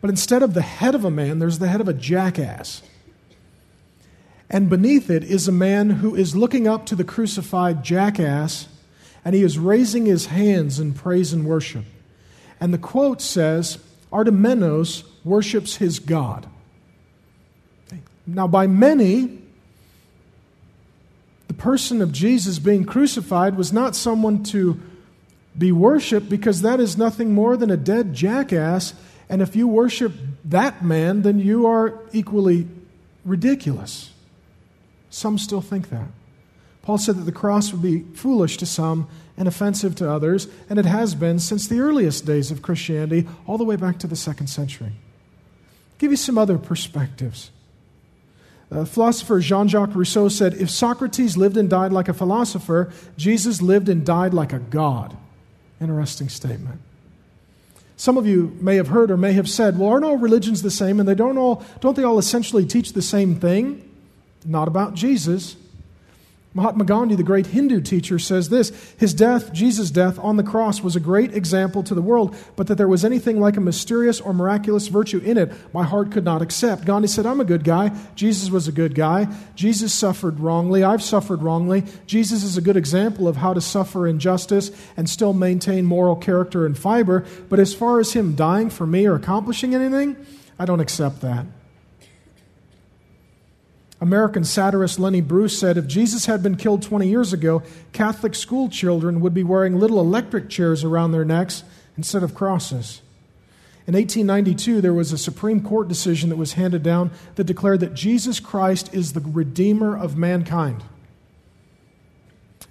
[0.02, 2.82] But instead of the head of a man, there's the head of a jackass.
[4.50, 8.68] And beneath it is a man who is looking up to the crucified jackass,
[9.26, 11.86] and he is raising his hands in praise and worship.
[12.60, 13.78] And the quote says,
[14.12, 16.48] Artemenos worships his God.
[18.26, 19.40] Now, by many,
[21.48, 24.80] the person of Jesus being crucified was not someone to
[25.58, 28.94] be worshiped because that is nothing more than a dead jackass.
[29.30, 30.14] And if you worship
[30.46, 32.68] that man, then you are equally
[33.26, 34.13] ridiculous.
[35.14, 36.08] Some still think that.
[36.82, 40.80] Paul said that the cross would be foolish to some and offensive to others, and
[40.80, 44.16] it has been since the earliest days of Christianity, all the way back to the
[44.16, 44.88] second century.
[44.88, 47.52] I'll give you some other perspectives.
[48.72, 53.62] Uh, philosopher Jean Jacques Rousseau said If Socrates lived and died like a philosopher, Jesus
[53.62, 55.16] lived and died like a god.
[55.80, 56.82] Interesting statement.
[57.98, 60.72] Some of you may have heard or may have said, Well, aren't all religions the
[60.72, 63.88] same and they don't all don't they all essentially teach the same thing?
[64.46, 65.56] Not about Jesus.
[66.56, 70.82] Mahatma Gandhi, the great Hindu teacher, says this His death, Jesus' death on the cross,
[70.82, 74.22] was a great example to the world, but that there was anything like a mysterious
[74.22, 76.86] or miraculous virtue in it, my heart could not accept.
[76.86, 77.92] Gandhi said, I'm a good guy.
[78.14, 79.28] Jesus was a good guy.
[79.56, 80.84] Jesus suffered wrongly.
[80.84, 81.86] I've suffered wrongly.
[82.06, 86.68] Jesus is a good example of how to suffer injustice and still maintain moral character
[86.68, 87.26] and fiber.
[87.50, 90.16] But as far as him dying for me or accomplishing anything,
[90.60, 91.48] I don't accept that.
[94.04, 97.64] American satirist Lenny Bruce said if Jesus had been killed 20 years ago,
[97.94, 101.64] Catholic school children would be wearing little electric chairs around their necks
[101.96, 103.02] instead of crosses.
[103.88, 107.94] In 1892, there was a Supreme Court decision that was handed down that declared that
[107.94, 110.84] Jesus Christ is the Redeemer of mankind.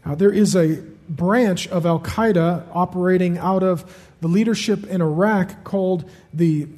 [0.05, 5.65] Now, there is a branch of Al Qaeda operating out of the leadership in Iraq
[5.65, 6.69] called the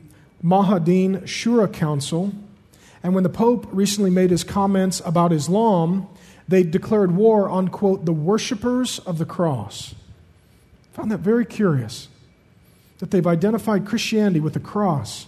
[0.45, 2.33] Mujahideen Shura Council.
[3.05, 6.09] And when the Pope recently made his comments about Islam,
[6.49, 9.95] they declared war on, quote, the worshippers of the cross.
[10.93, 12.09] I found that very curious
[12.99, 15.27] that they've identified Christianity with the cross.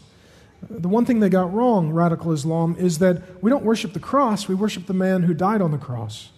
[0.69, 4.49] The one thing they got wrong, radical Islam, is that we don't worship the cross,
[4.49, 6.31] we worship the man who died on the cross.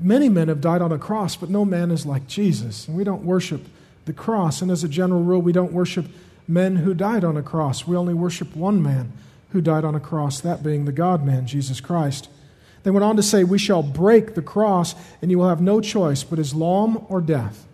[0.00, 2.88] Many men have died on a cross, but no man is like Jesus.
[2.88, 3.66] And we don't worship
[4.06, 4.62] the cross.
[4.62, 6.06] And as a general rule, we don't worship
[6.48, 7.86] men who died on a cross.
[7.86, 9.12] We only worship one man,
[9.50, 12.28] who died on a cross, that being the God man, Jesus Christ.
[12.82, 15.80] They went on to say, We shall break the cross, and you will have no
[15.80, 17.66] choice but Islam or death.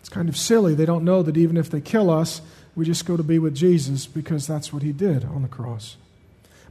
[0.00, 0.74] It's kind of silly.
[0.74, 2.40] They don't know that even if they kill us,
[2.74, 5.96] we just go to be with Jesus because that's what he did on the cross.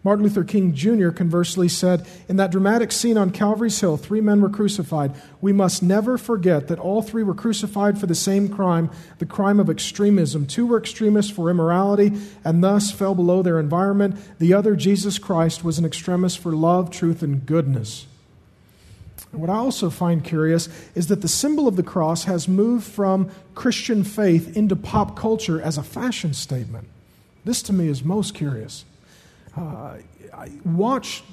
[0.07, 1.09] Martin Luther King Jr.
[1.09, 5.13] conversely said, In that dramatic scene on Calvary's Hill, three men were crucified.
[5.41, 8.89] We must never forget that all three were crucified for the same crime,
[9.19, 10.47] the crime of extremism.
[10.47, 12.13] Two were extremists for immorality
[12.45, 14.17] and thus fell below their environment.
[14.39, 18.07] The other, Jesus Christ, was an extremist for love, truth, and goodness.
[19.31, 23.29] What I also find curious is that the symbol of the cross has moved from
[23.55, 26.87] Christian faith into pop culture as a fashion statement.
[27.43, 28.85] This to me is most curious
[29.57, 29.97] uh,
[30.65, 31.23] watch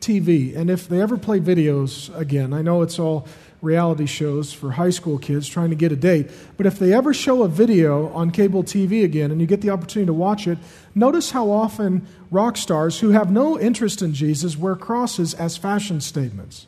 [0.00, 3.26] TV, and if they ever play videos again, I know it's all
[3.62, 7.14] reality shows for high school kids trying to get a date, but if they ever
[7.14, 10.58] show a video on cable TV again and you get the opportunity to watch it,
[10.94, 16.00] notice how often rock stars who have no interest in Jesus wear crosses as fashion
[16.00, 16.66] statements.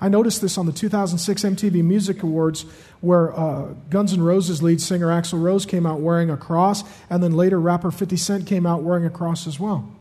[0.00, 2.62] I noticed this on the 2006 MTV Music Awards,
[3.00, 7.22] where uh, Guns N' Roses lead singer Axl Rose came out wearing a cross, and
[7.22, 9.93] then later rapper 50 Cent came out wearing a cross as well.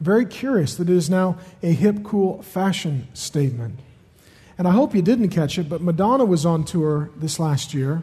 [0.00, 3.78] Very curious that it is now a hip, cool fashion statement.
[4.58, 8.02] And I hope you didn't catch it, but Madonna was on tour this last year.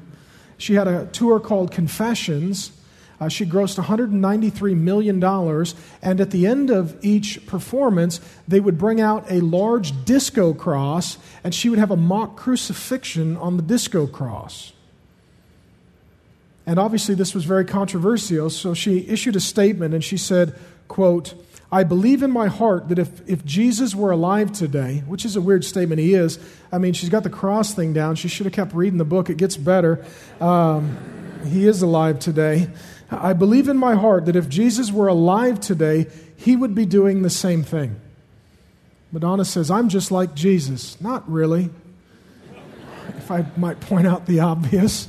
[0.58, 2.71] She had a tour called Confessions.
[3.19, 5.23] Uh, she grossed $193 million,
[6.01, 11.17] and at the end of each performance, they would bring out a large disco cross,
[11.43, 14.73] and she would have a mock crucifixion on the disco cross.
[16.65, 21.34] And obviously, this was very controversial, so she issued a statement and she said, quote,
[21.71, 25.41] I believe in my heart that if, if Jesus were alive today, which is a
[25.41, 26.38] weird statement, he is.
[26.71, 28.15] I mean, she's got the cross thing down.
[28.15, 29.29] She should have kept reading the book.
[29.29, 30.03] It gets better.
[30.41, 30.97] Um,
[31.47, 32.67] he is alive today.
[33.10, 37.21] I believe in my heart that if Jesus were alive today, he would be doing
[37.21, 37.99] the same thing.
[39.13, 40.99] Madonna says, I'm just like Jesus.
[41.01, 41.69] Not really,
[43.17, 45.07] if I might point out the obvious.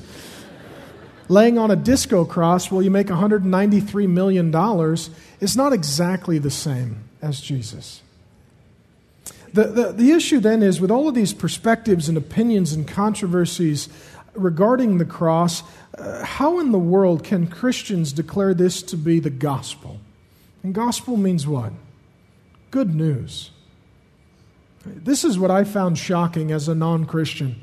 [1.28, 4.54] Laying on a disco cross, will you make $193 million?
[5.40, 8.02] is not exactly the same as Jesus.
[9.52, 13.88] The, the, the, issue then is with all of these perspectives and opinions and controversies
[14.34, 15.62] regarding the cross,
[15.98, 20.00] uh, how in the world can Christians declare this to be the gospel?
[20.62, 21.72] And gospel means what?
[22.70, 23.50] Good news.
[24.86, 27.62] This is what I found shocking as a non Christian.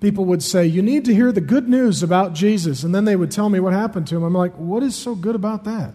[0.00, 2.84] People would say, You need to hear the good news about Jesus.
[2.84, 4.22] And then they would tell me what happened to him.
[4.22, 5.94] I'm like, What is so good about that?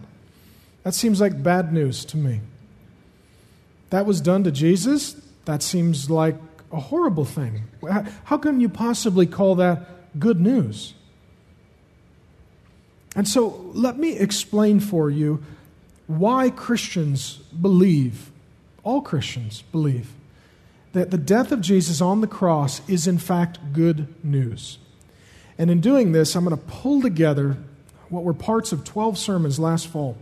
[0.82, 2.40] That seems like bad news to me.
[3.90, 5.16] That was done to Jesus?
[5.46, 6.36] That seems like
[6.72, 7.64] a horrible thing.
[8.24, 10.94] How can you possibly call that good news?
[13.16, 15.42] And so let me explain for you
[16.06, 18.30] why Christians believe,
[18.82, 20.10] all Christians believe,
[20.94, 24.78] that the death of Jesus on the cross is in fact good news.
[25.58, 27.56] And in doing this, I'm going to pull together
[28.08, 30.16] what were parts of 12 sermons last fall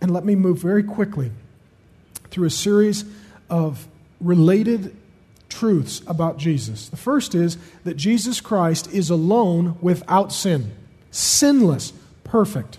[0.00, 1.30] and let me move very quickly
[2.30, 3.04] through a series
[3.48, 3.86] of
[4.20, 4.94] related
[5.48, 6.88] truths about Jesus.
[6.88, 10.72] The first is that Jesus Christ is alone without sin,
[11.10, 11.92] sinless,
[12.24, 12.78] perfect.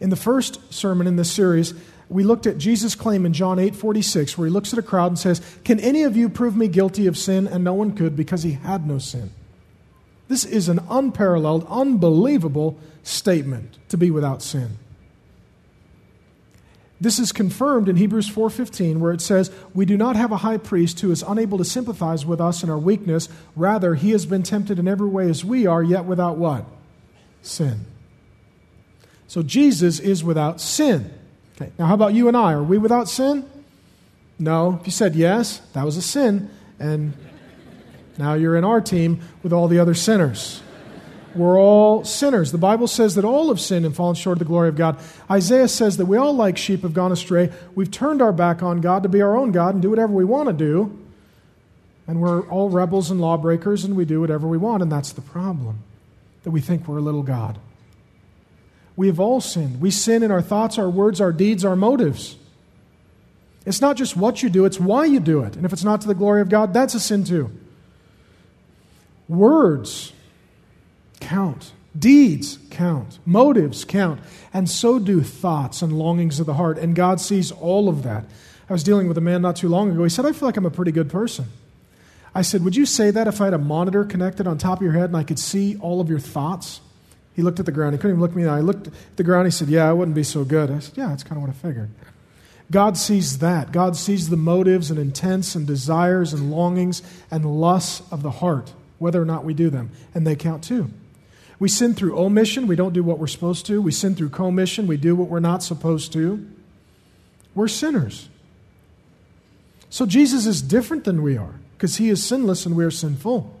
[0.00, 1.74] In the first sermon in this series,
[2.10, 5.12] we looked at Jesus' claim in John 8 46, where he looks at a crowd
[5.12, 7.46] and says, Can any of you prove me guilty of sin?
[7.46, 9.30] And no one could because he had no sin.
[10.26, 14.76] This is an unparalleled, unbelievable statement to be without sin.
[17.00, 20.58] This is confirmed in Hebrews 4:15 where it says, "We do not have a high
[20.58, 24.42] priest who is unable to sympathize with us in our weakness, rather he has been
[24.42, 26.66] tempted in every way as we are, yet without what?
[27.40, 27.86] Sin."
[29.28, 31.10] So Jesus is without sin.
[31.60, 31.70] Okay.
[31.78, 32.52] Now how about you and I?
[32.52, 33.48] Are we without sin?
[34.38, 34.78] No.
[34.80, 37.12] If you said yes, that was a sin and
[38.16, 40.62] now you're in our team with all the other sinners.
[41.34, 42.50] We're all sinners.
[42.50, 44.98] The Bible says that all have sinned and fallen short of the glory of God.
[45.30, 47.52] Isaiah says that we all, like sheep, have gone astray.
[47.74, 50.24] We've turned our back on God to be our own God and do whatever we
[50.24, 50.98] want to do.
[52.08, 54.82] And we're all rebels and lawbreakers and we do whatever we want.
[54.82, 55.78] And that's the problem
[56.42, 57.58] that we think we're a little God.
[59.00, 59.80] We have all sinned.
[59.80, 62.36] We sin in our thoughts, our words, our deeds, our motives.
[63.64, 65.56] It's not just what you do, it's why you do it.
[65.56, 67.50] And if it's not to the glory of God, that's a sin too.
[69.26, 70.12] Words
[71.18, 71.72] count.
[71.98, 73.20] Deeds count.
[73.24, 74.20] Motives count.
[74.52, 76.76] And so do thoughts and longings of the heart.
[76.76, 78.26] And God sees all of that.
[78.68, 80.02] I was dealing with a man not too long ago.
[80.04, 81.46] He said, I feel like I'm a pretty good person.
[82.34, 84.82] I said, Would you say that if I had a monitor connected on top of
[84.82, 86.82] your head and I could see all of your thoughts?
[87.40, 87.94] He looked at the ground.
[87.94, 88.58] He couldn't even look me in the eye.
[88.58, 89.46] I looked at the ground.
[89.46, 90.70] He said, Yeah, it wouldn't be so good.
[90.70, 91.88] I said, Yeah, that's kind of what I figured.
[92.70, 93.72] God sees that.
[93.72, 97.00] God sees the motives and intents and desires and longings
[97.30, 99.90] and lusts of the heart, whether or not we do them.
[100.14, 100.90] And they count too.
[101.58, 103.80] We sin through omission, we don't do what we're supposed to.
[103.80, 106.46] We sin through commission, we do what we're not supposed to.
[107.54, 108.28] We're sinners.
[109.88, 113.58] So Jesus is different than we are because he is sinless and we are sinful.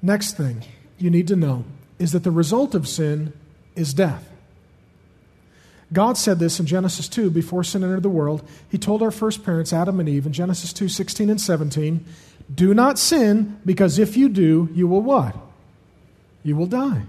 [0.00, 0.62] Next thing
[1.04, 1.64] you need to know
[1.98, 3.34] is that the result of sin
[3.76, 4.26] is death.
[5.92, 8.42] God said this in Genesis 2 before sin entered the world.
[8.70, 12.04] He told our first parents, Adam and Eve, in Genesis 2 16 and 17,
[12.52, 15.36] Do not sin, because if you do, you will what?
[16.42, 17.02] You will die.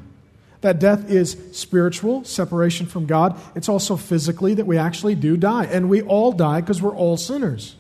[0.61, 3.39] That death is spiritual, separation from God.
[3.55, 5.65] It's also physically that we actually do die.
[5.65, 7.75] And we all die because we're all sinners.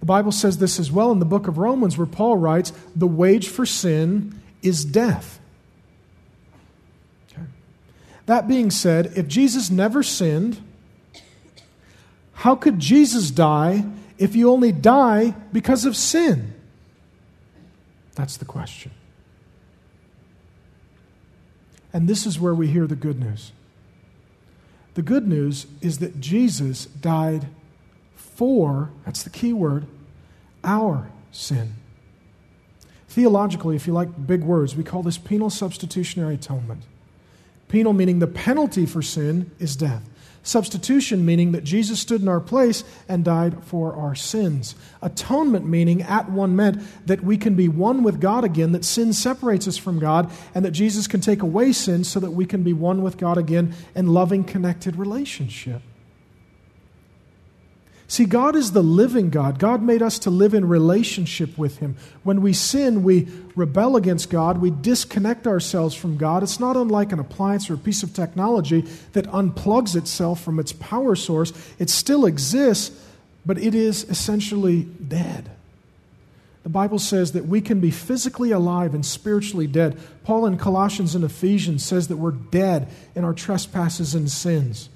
[0.00, 3.06] The Bible says this as well in the book of Romans, where Paul writes, The
[3.06, 5.38] wage for sin is death.
[7.30, 7.42] Okay.
[8.26, 10.60] That being said, if Jesus never sinned,
[12.32, 13.84] how could Jesus die
[14.18, 16.54] if you only die because of sin?
[18.14, 18.92] That's the question.
[21.92, 23.52] And this is where we hear the good news.
[24.94, 27.48] The good news is that Jesus died
[28.16, 29.86] for, that's the key word,
[30.62, 31.74] our sin.
[33.14, 36.82] Theologically, if you like big words, we call this penal substitutionary atonement.
[37.68, 40.02] Penal meaning the penalty for sin is death.
[40.42, 44.74] Substitution, meaning that Jesus stood in our place and died for our sins.
[45.00, 49.12] Atonement, meaning at one meant that we can be one with God again, that sin
[49.12, 52.64] separates us from God, and that Jesus can take away sin so that we can
[52.64, 55.82] be one with God again in loving, connected relationship.
[58.06, 59.58] See, God is the living God.
[59.58, 61.96] God made us to live in relationship with Him.
[62.22, 66.42] When we sin, we rebel against God, we disconnect ourselves from God.
[66.42, 68.82] It's not unlike an appliance or a piece of technology
[69.14, 71.52] that unplugs itself from its power source.
[71.78, 72.94] It still exists,
[73.46, 75.50] but it is essentially dead.
[76.62, 79.98] The Bible says that we can be physically alive and spiritually dead.
[80.24, 84.88] Paul in Colossians and Ephesians says that we're dead in our trespasses and sins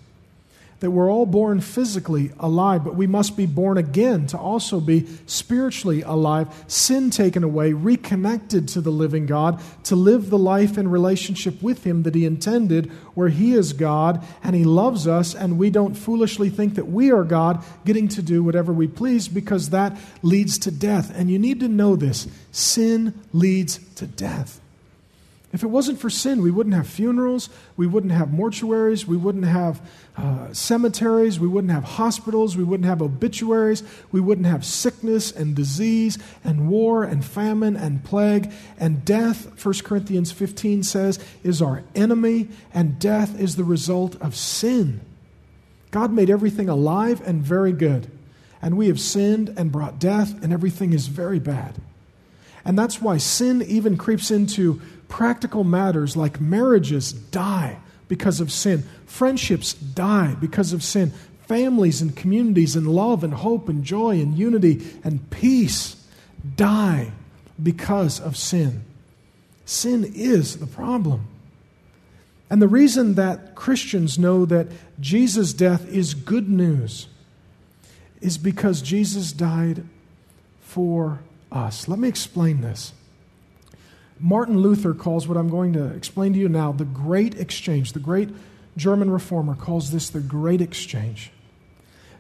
[0.81, 5.07] that we're all born physically alive, but we must be born again to also be
[5.27, 10.89] spiritually alive, sin taken away, reconnected to the living God, to live the life in
[10.89, 15.59] relationship with Him that He intended, where He is God and He loves us, and
[15.59, 19.71] we don't foolishly think that we are God, getting to do whatever we please, because
[19.71, 21.13] that leads to death.
[21.15, 24.61] And you need to know this sin leads to death.
[25.51, 29.47] If it wasn't for sin, we wouldn't have funerals, we wouldn't have mortuaries, we wouldn't
[29.47, 29.81] have
[30.19, 33.83] uh, cemeteries, we wouldn't have hospitals, we wouldn't have obituaries,
[34.13, 38.53] we wouldn't have sickness and disease and war and famine and plague.
[38.79, 44.37] And death, 1 Corinthians 15 says, is our enemy, and death is the result of
[44.37, 45.01] sin.
[45.91, 48.11] God made everything alive and very good.
[48.61, 51.77] And we have sinned and brought death, and everything is very bad.
[52.65, 58.85] And that's why sin even creeps into practical matters like marriages die because of sin,
[59.07, 61.13] friendships die because of sin,
[61.47, 65.97] families and communities and love and hope and joy and unity and peace
[66.57, 67.13] die
[67.63, 68.85] because of sin.
[69.65, 71.27] Sin is the problem.
[72.51, 74.69] And the reason that Christians know that
[75.01, 77.09] Jesus' death is good news
[78.21, 79.85] is because Jesus died
[80.61, 81.21] for
[81.53, 81.89] us.
[81.89, 82.93] Let me explain this.
[84.21, 87.93] Martin Luther calls what I'm going to explain to you now the Great Exchange.
[87.93, 88.31] The great
[88.77, 91.31] German reformer calls this the Great Exchange.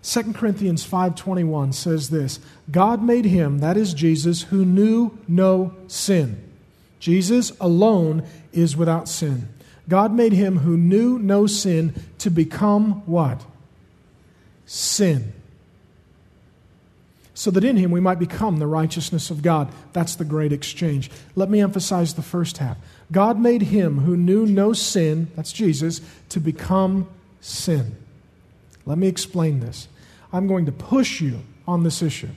[0.02, 2.38] 2 Corinthians 5:21 says this,
[2.70, 6.42] God made him, that is Jesus, who knew no sin.
[7.00, 9.48] Jesus alone is without sin.
[9.88, 13.44] God made him who knew no sin to become what?
[14.66, 15.32] Sin
[17.38, 19.70] so that in him we might become the righteousness of God.
[19.92, 21.08] That's the great exchange.
[21.36, 22.76] Let me emphasize the first half.
[23.12, 27.08] God made him who knew no sin, that's Jesus, to become
[27.40, 27.94] sin.
[28.86, 29.86] Let me explain this.
[30.32, 32.30] I'm going to push you on this issue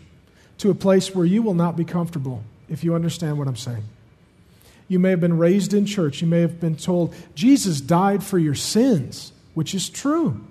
[0.60, 3.84] to a place where you will not be comfortable if you understand what I'm saying.
[4.88, 6.22] You may have been raised in church.
[6.22, 10.46] You may have been told, Jesus died for your sins, which is true.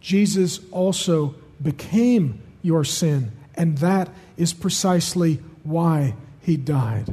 [0.00, 3.32] Jesus also became your sin.
[3.54, 7.12] And that is precisely why he died.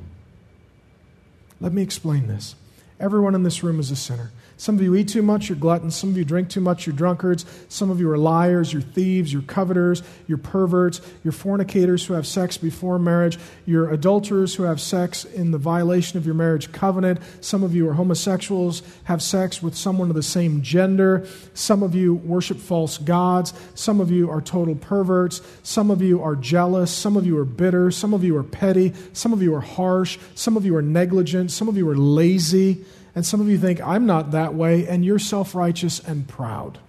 [1.60, 2.56] Let me explain this.
[3.00, 4.32] Everyone in this room is a sinner.
[4.58, 5.96] Some of you eat too much, you're gluttons.
[5.96, 7.46] Some of you drink too much, you're drunkards.
[7.68, 12.26] Some of you are liars, you're thieves, you're coveters, you're perverts, you're fornicators who have
[12.26, 17.20] sex before marriage, you're adulterers who have sex in the violation of your marriage covenant.
[17.42, 21.28] Some of you are homosexuals, have sex with someone of the same gender.
[21.54, 23.54] Some of you worship false gods.
[23.74, 25.42] Some of you are total perverts.
[25.64, 26.92] Some of you are jealous.
[26.92, 27.92] Some of you are bitter.
[27.92, 28.94] Some of you are petty.
[29.14, 30.18] Some of you are harsh.
[30.34, 31.52] Some of you are negligent.
[31.52, 32.86] Some of you are lazy.
[33.16, 36.80] And some of you think, I'm not that way, and you're self righteous and proud.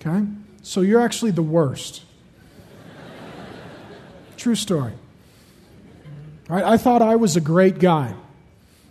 [0.00, 0.26] Okay?
[0.62, 2.02] So you're actually the worst.
[4.36, 4.92] True story.
[6.48, 6.64] Right?
[6.64, 8.14] I thought I was a great guy.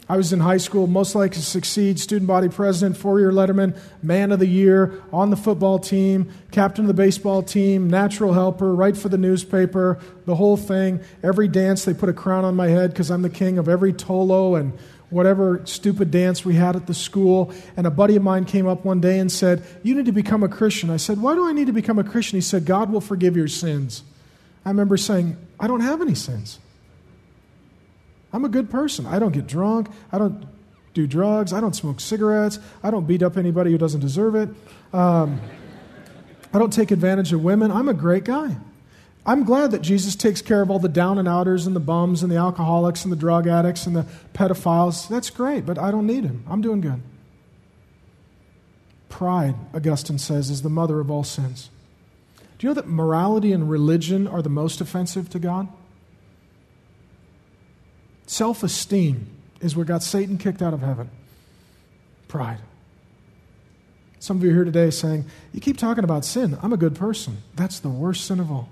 [0.09, 3.77] I was in high school, most likely to succeed, student body president, four year letterman,
[4.01, 8.73] man of the year, on the football team, captain of the baseball team, natural helper,
[8.73, 11.01] write for the newspaper, the whole thing.
[11.23, 13.91] Every dance, they put a crown on my head because I'm the king of every
[13.91, 14.71] tolo and
[15.09, 17.53] whatever stupid dance we had at the school.
[17.75, 20.41] And a buddy of mine came up one day and said, You need to become
[20.41, 20.89] a Christian.
[20.89, 22.37] I said, Why do I need to become a Christian?
[22.37, 24.03] He said, God will forgive your sins.
[24.63, 26.59] I remember saying, I don't have any sins.
[28.33, 29.05] I'm a good person.
[29.05, 29.89] I don't get drunk.
[30.11, 30.45] I don't
[30.93, 31.53] do drugs.
[31.53, 32.59] I don't smoke cigarettes.
[32.83, 34.49] I don't beat up anybody who doesn't deserve it.
[34.93, 35.39] Um,
[36.53, 37.71] I don't take advantage of women.
[37.71, 38.55] I'm a great guy.
[39.25, 42.23] I'm glad that Jesus takes care of all the down and outers and the bums
[42.23, 45.09] and the alcoholics and the drug addicts and the pedophiles.
[45.09, 46.45] That's great, but I don't need him.
[46.49, 47.01] I'm doing good.
[49.09, 51.69] Pride, Augustine says, is the mother of all sins.
[52.57, 55.67] Do you know that morality and religion are the most offensive to God?
[58.27, 59.27] Self esteem
[59.61, 61.09] is what got Satan kicked out of heaven.
[62.27, 62.59] Pride.
[64.19, 66.57] Some of you here today saying, You keep talking about sin.
[66.61, 67.37] I'm a good person.
[67.55, 68.69] That's the worst sin of all.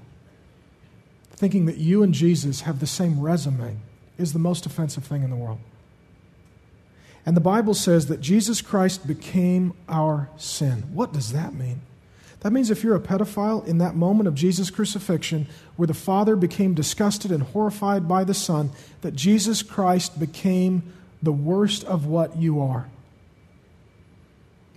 [1.31, 3.77] Thinking that you and Jesus have the same resume
[4.17, 5.59] is the most offensive thing in the world.
[7.25, 10.83] And the Bible says that Jesus Christ became our sin.
[10.93, 11.81] What does that mean?
[12.45, 16.35] That means if you're a pedophile in that moment of Jesus' crucifixion, where the Father
[16.35, 18.69] became disgusted and horrified by the Son,
[19.01, 20.83] that Jesus Christ became
[21.23, 22.87] the worst of what you are.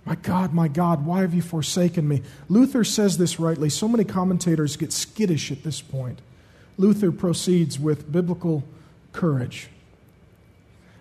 [0.03, 2.23] My God, my God, why have you forsaken me?
[2.47, 3.69] Luther says this rightly.
[3.69, 6.21] So many commentators get skittish at this point.
[6.75, 8.63] Luther proceeds with biblical
[9.13, 9.69] courage.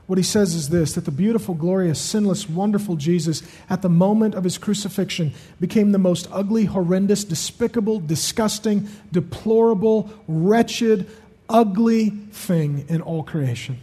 [0.09, 4.35] What he says is this that the beautiful, glorious, sinless, wonderful Jesus, at the moment
[4.35, 11.07] of his crucifixion, became the most ugly, horrendous, despicable, disgusting, deplorable, wretched,
[11.51, 13.79] ugly thing in all creation.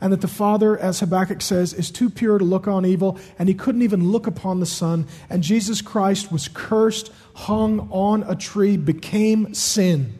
[0.00, 3.48] And that the Father, as Habakkuk says, is too pure to look on evil, and
[3.48, 5.06] he couldn't even look upon the Son.
[5.28, 10.19] And Jesus Christ was cursed, hung on a tree, became sin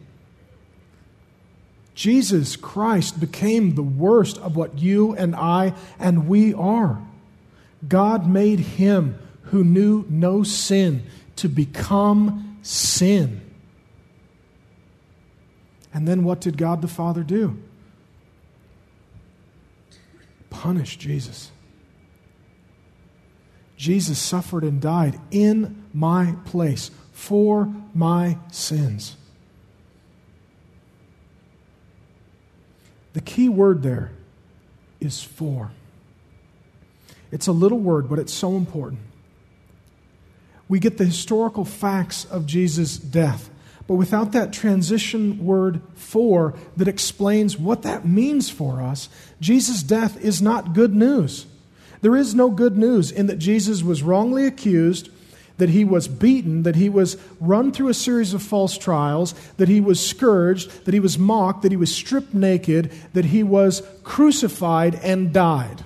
[2.00, 6.98] Jesus Christ became the worst of what you and I and we are.
[7.86, 11.02] God made him who knew no sin
[11.36, 13.42] to become sin.
[15.92, 17.62] And then what did God the Father do?
[20.48, 21.50] Punish Jesus.
[23.76, 29.16] Jesus suffered and died in my place for my sins.
[33.12, 34.12] The key word there
[35.00, 35.70] is for.
[37.32, 39.00] It's a little word, but it's so important.
[40.68, 43.50] We get the historical facts of Jesus' death,
[43.88, 49.08] but without that transition word for that explains what that means for us,
[49.40, 51.46] Jesus' death is not good news.
[52.00, 55.10] There is no good news in that Jesus was wrongly accused
[55.60, 59.68] that he was beaten, that he was run through a series of false trials, that
[59.68, 63.82] he was scourged, that he was mocked, that he was stripped naked, that he was
[64.02, 65.84] crucified and died.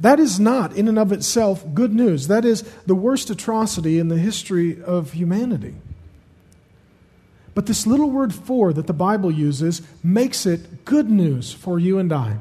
[0.00, 2.28] That is not, in and of itself, good news.
[2.28, 5.74] That is the worst atrocity in the history of humanity.
[7.54, 11.98] But this little word for that the Bible uses makes it good news for you
[11.98, 12.38] and I.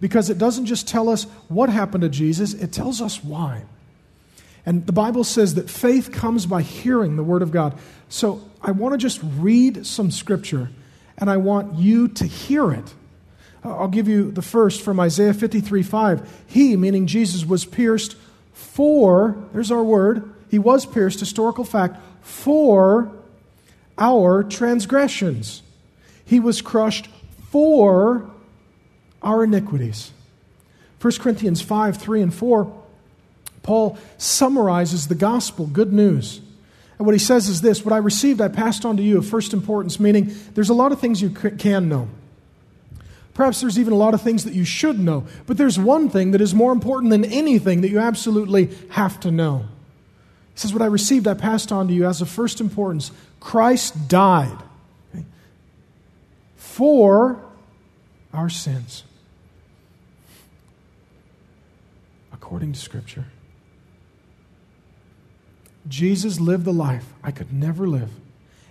[0.00, 3.64] Because it doesn't just tell us what happened to Jesus, it tells us why.
[4.66, 7.78] And the Bible says that faith comes by hearing the Word of God.
[8.08, 10.70] So I want to just read some scripture,
[11.18, 12.94] and I want you to hear it.
[13.64, 16.44] Uh, I'll give you the first from Isaiah 53 5.
[16.46, 18.16] He, meaning Jesus, was pierced
[18.52, 23.12] for, there's our word, he was pierced, historical fact, for
[23.98, 25.62] our transgressions.
[26.24, 27.08] He was crushed
[27.50, 28.30] for
[29.22, 30.12] our iniquities.
[31.00, 32.83] 1 Corinthians 5 3 and 4
[33.64, 36.40] Paul summarizes the gospel, good news.
[36.98, 39.26] And what he says is this What I received, I passed on to you of
[39.26, 42.08] first importance, meaning there's a lot of things you can know.
[43.32, 45.26] Perhaps there's even a lot of things that you should know.
[45.46, 49.32] But there's one thing that is more important than anything that you absolutely have to
[49.32, 49.66] know.
[50.54, 53.10] He says, What I received, I passed on to you as of first importance.
[53.40, 54.58] Christ died
[56.56, 57.42] for
[58.32, 59.04] our sins,
[62.32, 63.26] according to Scripture.
[65.88, 68.10] Jesus lived the life I could never live,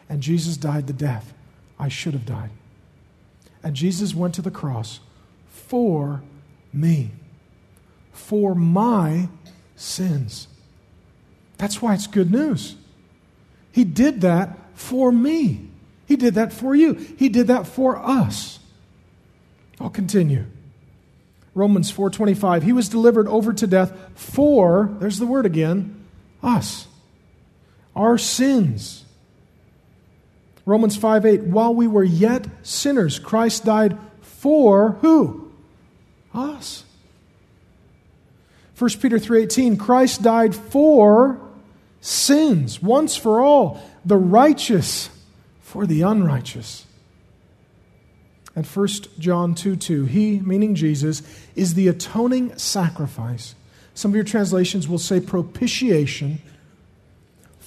[0.10, 1.34] and Jesus died the death
[1.80, 2.50] I should have died.
[3.64, 5.00] And Jesus went to the cross
[5.48, 6.22] for
[6.74, 7.12] me,
[8.12, 9.30] for my
[9.76, 10.48] sins.
[11.58, 12.76] That's why it's good news.
[13.72, 15.70] He did that for me.
[16.06, 16.94] He did that for you.
[16.94, 18.60] He did that for us.
[19.80, 20.46] I'll continue.
[21.56, 26.04] Romans 4:25, he was delivered over to death for, there's the word again,
[26.42, 26.88] us.
[27.96, 29.06] Our sins.
[30.66, 35.52] Romans 5 8, while we were yet sinners, Christ died for who?
[36.34, 36.86] Us.
[38.78, 41.40] 1 Peter 3:18 Christ died for
[42.02, 45.10] sins once for all the righteous
[45.62, 46.86] for the unrighteous
[48.56, 48.88] and 1
[49.20, 51.22] John 2 2 he meaning Jesus
[51.56, 53.56] is the atoning sacrifice
[53.94, 56.42] some of your translations will say propitiation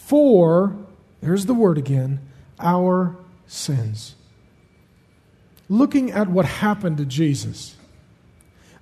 [0.06, 0.76] for
[1.20, 2.20] there's the word again
[2.60, 4.14] our sins
[5.68, 7.76] looking at what happened to Jesus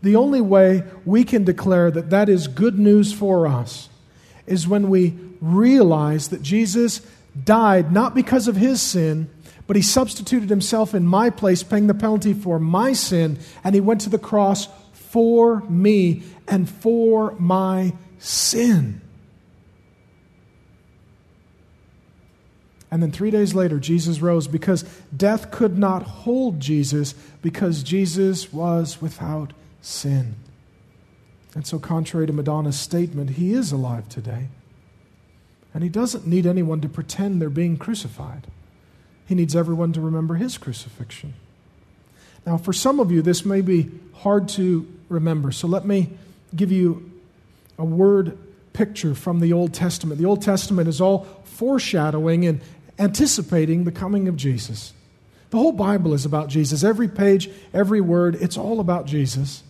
[0.03, 3.89] the only way we can declare that that is good news for us
[4.47, 7.01] is when we realize that Jesus
[7.43, 9.31] died not because of his sin,
[9.67, 13.81] but he substituted himself in my place, paying the penalty for my sin, and he
[13.81, 19.01] went to the cross for me and for my sin.
[22.91, 24.85] And then three days later, Jesus rose because
[25.17, 30.37] death could not hold Jesus because Jesus was without sin.
[31.55, 34.49] And so, contrary to Madonna's statement, he is alive today.
[35.73, 38.47] And he doesn't need anyone to pretend they're being crucified.
[39.27, 41.35] He needs everyone to remember his crucifixion.
[42.47, 45.51] Now, for some of you, this may be hard to remember.
[45.51, 46.11] So let me
[46.55, 47.11] give you
[47.79, 48.39] a word
[48.75, 50.21] picture from the Old Testament.
[50.21, 52.61] The Old Testament is all foreshadowing and
[52.99, 54.93] anticipating the coming of Jesus.
[55.51, 56.85] The whole Bible is about Jesus.
[56.85, 59.63] Every page, every word, it's all about Jesus.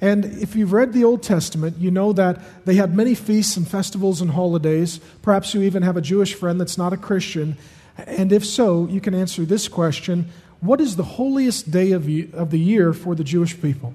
[0.00, 3.66] And if you've read the Old Testament, you know that they had many feasts and
[3.66, 5.00] festivals and holidays.
[5.22, 7.56] Perhaps you even have a Jewish friend that's not a Christian.
[7.96, 10.28] And if so, you can answer this question
[10.60, 13.94] What is the holiest day of, the year for the Jewish people?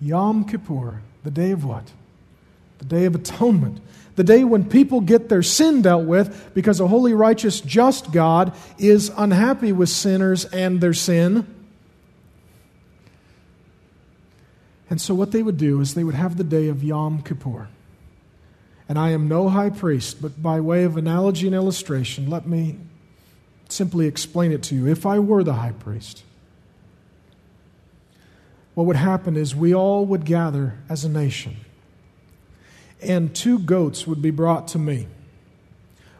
[0.00, 1.92] Yom Kippur, the day of what?
[2.78, 3.80] The day of atonement.
[4.16, 8.54] The day when people get their sin dealt with because a holy, righteous, just God
[8.78, 11.46] is unhappy with sinners and their sin
[14.88, 17.68] And so, what they would do is they would have the day of Yom Kippur.
[18.88, 22.78] And I am no high priest, but by way of analogy and illustration, let me
[23.68, 24.86] simply explain it to you.
[24.86, 26.22] If I were the high priest,
[28.74, 31.56] what would happen is we all would gather as a nation,
[33.02, 35.06] and two goats would be brought to me,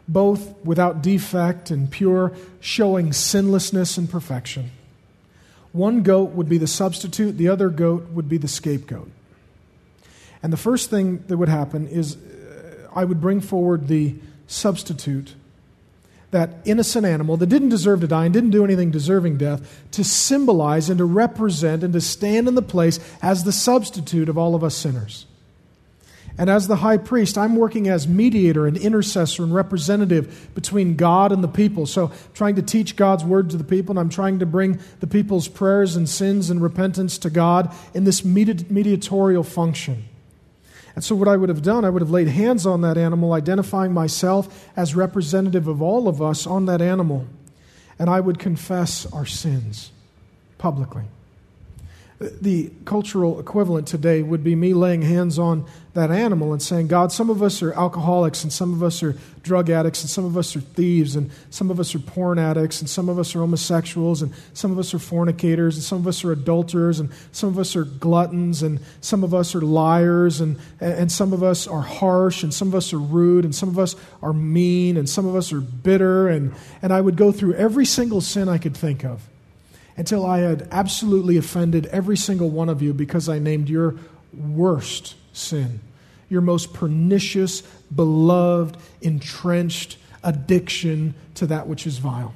[0.07, 4.71] both without defect and pure, showing sinlessness and perfection.
[5.71, 9.11] One goat would be the substitute, the other goat would be the scapegoat.
[10.41, 14.15] And the first thing that would happen is uh, I would bring forward the
[14.47, 15.35] substitute,
[16.31, 20.03] that innocent animal that didn't deserve to die and didn't do anything deserving death, to
[20.03, 24.55] symbolize and to represent and to stand in the place as the substitute of all
[24.55, 25.25] of us sinners.
[26.37, 31.31] And as the high priest, I'm working as mediator and intercessor and representative between God
[31.31, 31.87] and the people.
[31.87, 35.07] So, trying to teach God's word to the people, and I'm trying to bring the
[35.07, 40.05] people's prayers and sins and repentance to God in this mediatorial function.
[40.93, 43.33] And so, what I would have done, I would have laid hands on that animal,
[43.33, 47.25] identifying myself as representative of all of us on that animal,
[47.97, 49.91] and I would confess our sins
[50.59, 51.05] publicly.
[52.19, 57.11] The cultural equivalent today would be me laying hands on that animal and saying, God,
[57.11, 60.35] some of us are alcoholics, and some of us are drug addicts, and some of
[60.35, 63.39] us are thieves, and some of us are porn addicts, and some of us are
[63.39, 67.49] homosexuals, and some of us are fornicators, and some of us are adulterers, and some
[67.49, 71.67] of us are gluttons, and some of us are liars, and, and some of us
[71.67, 75.07] are harsh, and some of us are rude, and some of us are mean, and
[75.07, 76.27] some of us are bitter.
[76.27, 79.29] And, and I would go through every single sin I could think of
[79.97, 83.95] until I had absolutely offended every single one of you because I named your
[84.31, 85.79] worst sin,
[86.29, 87.61] your most pernicious,
[87.93, 92.33] beloved, entrenched addiction to that which is vile.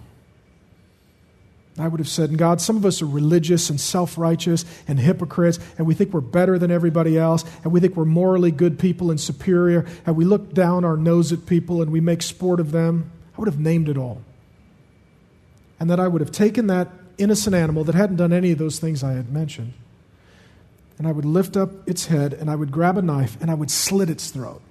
[1.78, 5.00] I would have said, and God, some of us are religious and self righteous and
[5.00, 8.78] hypocrites, and we think we're better than everybody else, and we think we're morally good
[8.78, 12.60] people and superior, and we look down our nose at people and we make sport
[12.60, 13.10] of them.
[13.36, 14.22] I would have named it all.
[15.80, 18.80] And then I would have taken that innocent animal that hadn't done any of those
[18.80, 19.74] things I had mentioned.
[20.98, 23.54] And I would lift up its head and I would grab a knife and I
[23.54, 24.62] would slit its throat.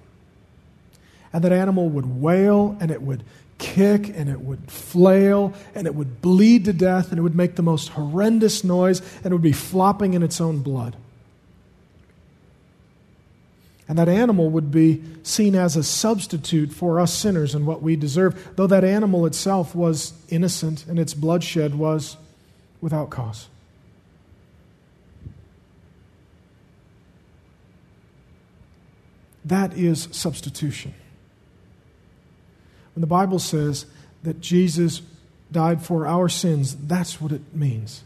[1.33, 3.23] And that animal would wail and it would
[3.57, 7.55] kick and it would flail and it would bleed to death and it would make
[7.55, 10.95] the most horrendous noise and it would be flopping in its own blood.
[13.87, 17.97] And that animal would be seen as a substitute for us sinners and what we
[17.97, 22.15] deserve, though that animal itself was innocent and its bloodshed was
[22.81, 23.47] without cause.
[29.45, 30.93] That is substitution.
[32.93, 33.85] When the Bible says
[34.23, 35.01] that Jesus
[35.51, 38.03] died for our sins, that's what it means.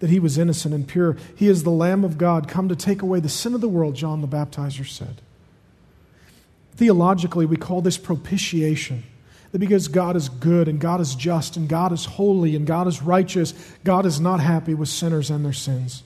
[0.00, 1.16] That he was innocent and pure.
[1.36, 3.94] He is the Lamb of God come to take away the sin of the world,
[3.94, 5.20] John the Baptizer said.
[6.74, 9.04] Theologically, we call this propitiation.
[9.52, 12.88] That because God is good and God is just and God is holy and God
[12.88, 13.52] is righteous,
[13.84, 16.02] God is not happy with sinners and their sins.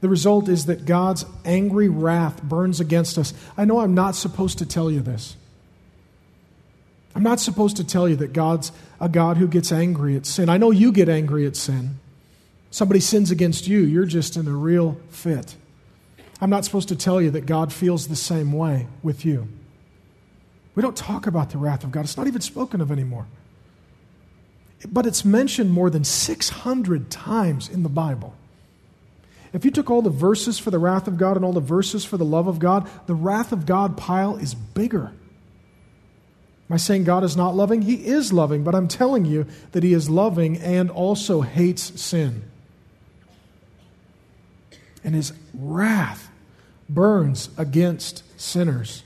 [0.00, 3.34] The result is that God's angry wrath burns against us.
[3.56, 5.36] I know I'm not supposed to tell you this.
[7.14, 10.48] I'm not supposed to tell you that God's a God who gets angry at sin.
[10.48, 11.98] I know you get angry at sin.
[12.70, 15.54] Somebody sins against you, you're just in a real fit.
[16.40, 19.48] I'm not supposed to tell you that God feels the same way with you.
[20.74, 23.26] We don't talk about the wrath of God, it's not even spoken of anymore.
[24.86, 28.34] But it's mentioned more than 600 times in the Bible.
[29.54, 32.04] If you took all the verses for the wrath of God and all the verses
[32.04, 35.12] for the love of God, the wrath of God pile is bigger.
[36.68, 37.82] Am I saying God is not loving?
[37.82, 42.50] He is loving, but I'm telling you that He is loving and also hates sin.
[45.04, 46.30] And His wrath
[46.88, 49.03] burns against sinners.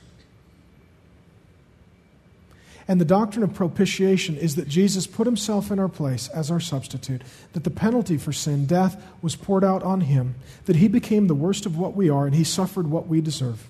[2.91, 6.59] And the doctrine of propitiation is that Jesus put himself in our place as our
[6.59, 7.21] substitute,
[7.53, 11.35] that the penalty for sin, death, was poured out on him, that he became the
[11.35, 13.69] worst of what we are, and he suffered what we deserve.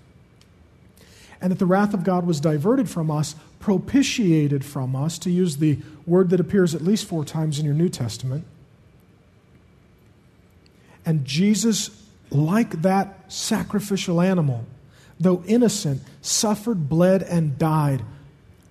[1.41, 5.57] And that the wrath of God was diverted from us, propitiated from us, to use
[5.57, 8.45] the word that appears at least four times in your New Testament.
[11.05, 14.65] And Jesus, like that sacrificial animal,
[15.19, 18.05] though innocent, suffered, bled, and died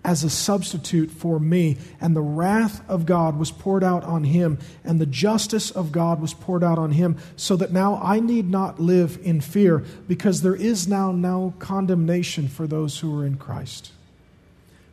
[0.08, 1.78] as a substitute for me.
[2.00, 6.22] And the wrath of God was poured out on him, and the justice of God
[6.22, 10.42] was poured out on him, so that now I need not live in fear, because
[10.42, 13.92] there is now no condemnation for those who are in Christ.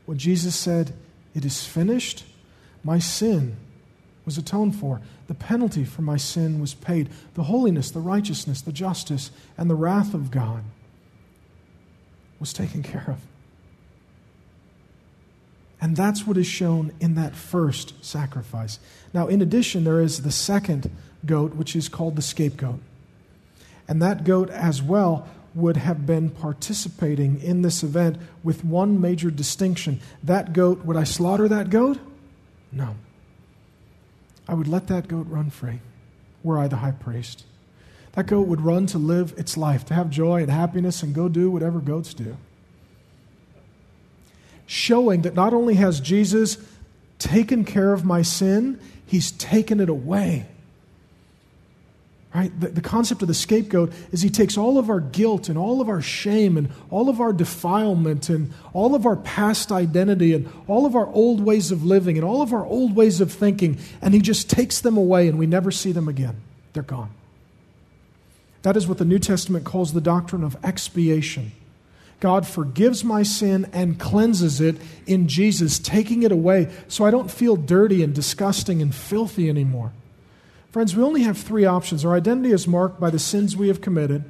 [0.04, 0.92] When Jesus said,
[1.32, 2.24] It is finished,
[2.82, 3.56] my sin
[4.26, 5.00] was atoned for.
[5.28, 7.08] The penalty for my sin was paid.
[7.34, 10.64] The holiness, the righteousness, the justice, and the wrath of God
[12.40, 13.33] was taken care of.
[15.80, 18.78] And that's what is shown in that first sacrifice.
[19.12, 20.90] Now, in addition, there is the second
[21.26, 22.80] goat, which is called the scapegoat.
[23.86, 29.30] And that goat as well would have been participating in this event with one major
[29.30, 30.00] distinction.
[30.22, 31.98] That goat, would I slaughter that goat?
[32.72, 32.96] No.
[34.48, 35.80] I would let that goat run free,
[36.42, 37.44] were I the high priest.
[38.12, 41.28] That goat would run to live its life, to have joy and happiness and go
[41.28, 42.36] do whatever goats do
[44.66, 46.58] showing that not only has Jesus
[47.18, 50.46] taken care of my sin, he's taken it away.
[52.34, 52.50] Right?
[52.60, 55.80] The, the, concept of the scapegoat is he takes all of our guilt and all
[55.80, 60.52] of our shame and all of our defilement and all of our past identity and
[60.66, 63.78] all of our old ways of living and all of our old ways of thinking,
[64.02, 66.36] and he just takes them away and we never see them again.
[66.72, 67.10] They're gone.
[68.62, 71.52] That is what the New Testament calls the doctrine of expiation.
[72.24, 77.30] God forgives my sin and cleanses it in Jesus, taking it away so I don't
[77.30, 79.92] feel dirty and disgusting and filthy anymore.
[80.72, 82.02] Friends, we only have three options.
[82.02, 84.24] Our identity is marked by the sins we have committed,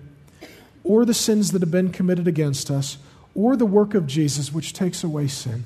[0.82, 2.99] or the sins that have been committed against us,
[3.32, 5.64] or the work of Jesus, which takes away sin.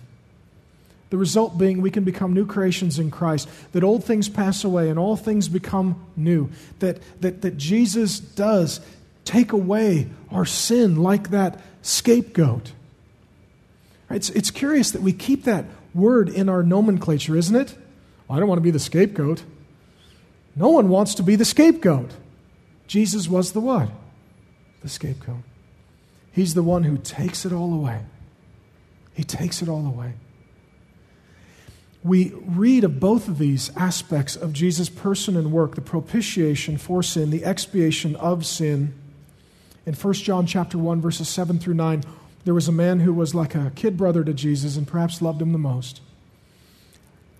[1.09, 4.91] The result being we can become new creations in Christ, that old things pass away
[4.91, 6.51] and all things become new,
[6.81, 8.81] that, that, that Jesus does
[9.29, 12.73] take away our sin like that scapegoat.
[14.11, 17.77] It's, it's curious that we keep that word in our nomenclature, isn't it?
[18.31, 19.43] I don't want to be the scapegoat.
[20.57, 22.11] No one wants to be the scapegoat.
[22.87, 23.91] Jesus was the what?
[24.81, 25.43] The scapegoat.
[26.33, 28.01] He's the one who takes it all away.
[29.13, 30.15] He takes it all away.
[32.03, 37.03] We read of both of these aspects of Jesus' person and work the propitiation for
[37.03, 38.95] sin, the expiation of sin
[39.89, 42.05] in 1 John chapter 1 verses 7 through 9,
[42.45, 45.41] there was a man who was like a kid brother to Jesus and perhaps loved
[45.41, 46.03] him the most.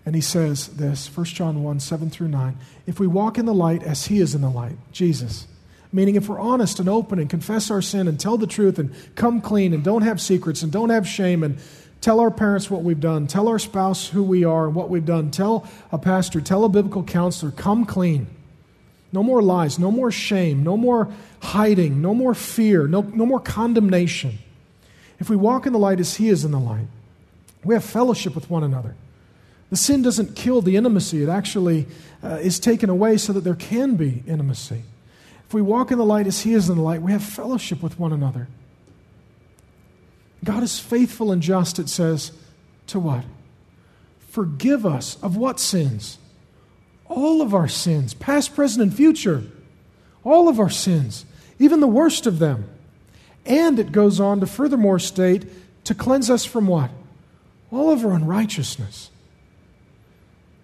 [0.07, 2.57] And he says this, 1 John 1 7 through 9.
[2.87, 5.47] If we walk in the light as he is in the light, Jesus,
[5.93, 8.95] meaning if we're honest and open and confess our sin and tell the truth and
[9.15, 11.59] come clean and don't have secrets and don't have shame and
[12.01, 15.05] tell our parents what we've done, tell our spouse who we are and what we've
[15.05, 18.27] done, tell a pastor, tell a biblical counselor, come clean.
[19.13, 21.09] No more lies, no more shame, no more
[21.41, 24.39] hiding, no more fear, no, no more condemnation.
[25.19, 26.87] If we walk in the light as He is in the light,
[27.65, 28.95] we have fellowship with one another.
[29.71, 31.87] The sin doesn't kill the intimacy, it actually
[32.23, 34.83] uh, is taken away so that there can be intimacy.
[35.47, 37.83] If we walk in the light as He is in the light, we have fellowship
[37.83, 38.49] with one another.
[40.45, 42.33] God is faithful and just, it says,
[42.89, 43.25] to what?
[44.31, 46.19] Forgive us of what sins?
[47.09, 49.45] All of our sins, past, present, and future.
[50.25, 51.25] All of our sins,
[51.59, 52.69] even the worst of them.
[53.47, 55.47] And it goes on to furthermore state
[55.85, 56.91] to cleanse us from what?
[57.71, 59.11] All of our unrighteousness.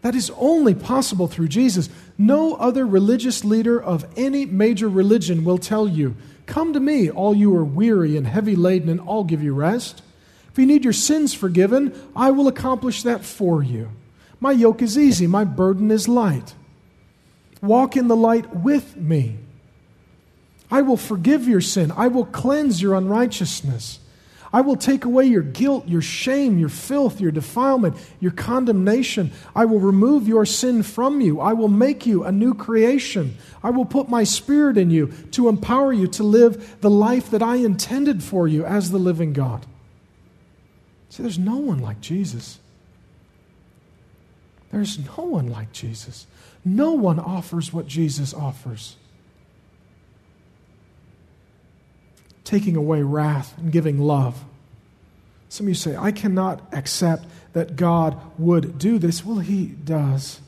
[0.02, 1.88] That is only possible through Jesus.
[2.18, 6.14] No other religious leader of any major religion will tell you,
[6.44, 10.02] Come to me, all you are weary and heavy laden, and I'll give you rest.
[10.52, 13.88] If you need your sins forgiven, I will accomplish that for you.
[14.44, 16.52] My yoke is easy, my burden is light.
[17.62, 19.38] Walk in the light with me.
[20.70, 24.00] I will forgive your sin, I will cleanse your unrighteousness.
[24.52, 29.32] I will take away your guilt, your shame, your filth, your defilement, your condemnation.
[29.56, 31.40] I will remove your sin from you.
[31.40, 33.38] I will make you a new creation.
[33.62, 37.42] I will put my spirit in you to empower you to live the life that
[37.42, 39.64] I intended for you as the living God.
[41.08, 42.58] See, there's no one like Jesus.
[44.74, 46.26] There's no one like Jesus.
[46.64, 48.96] No one offers what Jesus offers.
[52.44, 54.44] taking away wrath and giving love.
[55.48, 59.24] Some of you say, I cannot accept that God would do this.
[59.24, 60.40] Well, He does.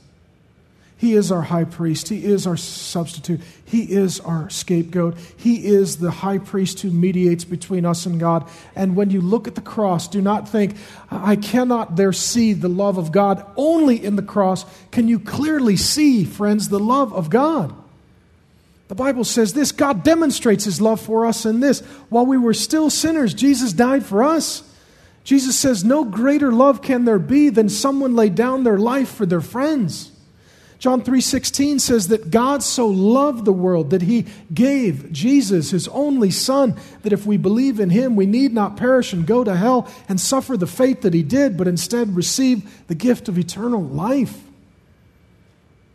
[0.99, 2.09] He is our high priest.
[2.09, 3.43] He is our substitute.
[3.67, 5.19] He is our scapegoat.
[5.37, 8.49] He is the high priest who mediates between us and God.
[8.75, 10.75] And when you look at the cross, do not think,
[11.11, 13.45] I cannot there see the love of God.
[13.57, 17.75] Only in the cross can you clearly see, friends, the love of God.
[18.89, 21.81] The Bible says this God demonstrates his love for us in this.
[22.09, 24.63] While we were still sinners, Jesus died for us.
[25.25, 29.27] Jesus says, No greater love can there be than someone lay down their life for
[29.27, 30.13] their friends.
[30.79, 36.31] John 3:16 says that God so loved the world that he gave Jesus his only
[36.31, 39.89] son that if we believe in him we need not perish and go to hell
[40.09, 44.43] and suffer the fate that he did but instead receive the gift of eternal life.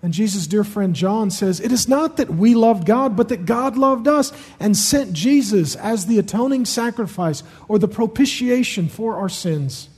[0.03, 3.45] And Jesus' dear friend John says, It is not that we loved God, but that
[3.45, 9.29] God loved us and sent Jesus as the atoning sacrifice or the propitiation for our
[9.29, 9.89] sins.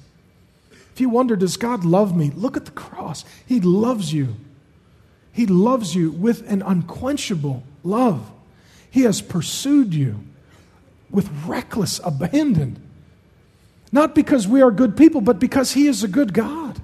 [0.93, 2.31] If you wonder, does God love me?
[2.35, 3.23] Look at the cross.
[3.47, 4.35] He loves you.
[5.33, 8.31] He loves you with an unquenchable love.
[8.89, 10.19] He has pursued you
[11.09, 12.79] with reckless abandon.
[13.91, 16.79] Not because we are good people, but because He is a good God.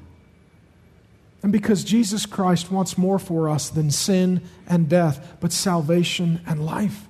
[1.41, 6.66] And because Jesus Christ wants more for us than sin and death, but salvation and
[6.66, 7.08] life.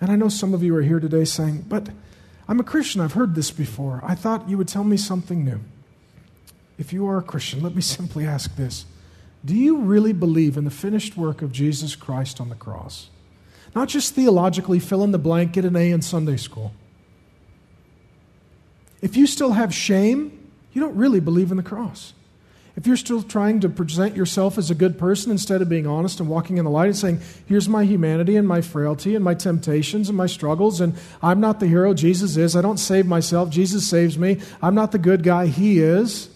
[0.00, 1.88] And I know some of you are here today saying, But
[2.46, 3.00] I'm a Christian.
[3.00, 4.00] I've heard this before.
[4.04, 5.60] I thought you would tell me something new.
[6.78, 8.84] If you are a Christian, let me simply ask this
[9.44, 13.10] Do you really believe in the finished work of Jesus Christ on the cross?
[13.74, 16.72] Not just theologically fill in the blank, get an A in Sunday school.
[19.00, 20.38] If you still have shame,
[20.72, 22.12] you don't really believe in the cross.
[22.74, 26.20] If you're still trying to present yourself as a good person instead of being honest
[26.20, 29.34] and walking in the light and saying, Here's my humanity and my frailty and my
[29.34, 32.56] temptations and my struggles, and I'm not the hero, Jesus is.
[32.56, 34.40] I don't save myself, Jesus saves me.
[34.62, 36.30] I'm not the good guy, He is.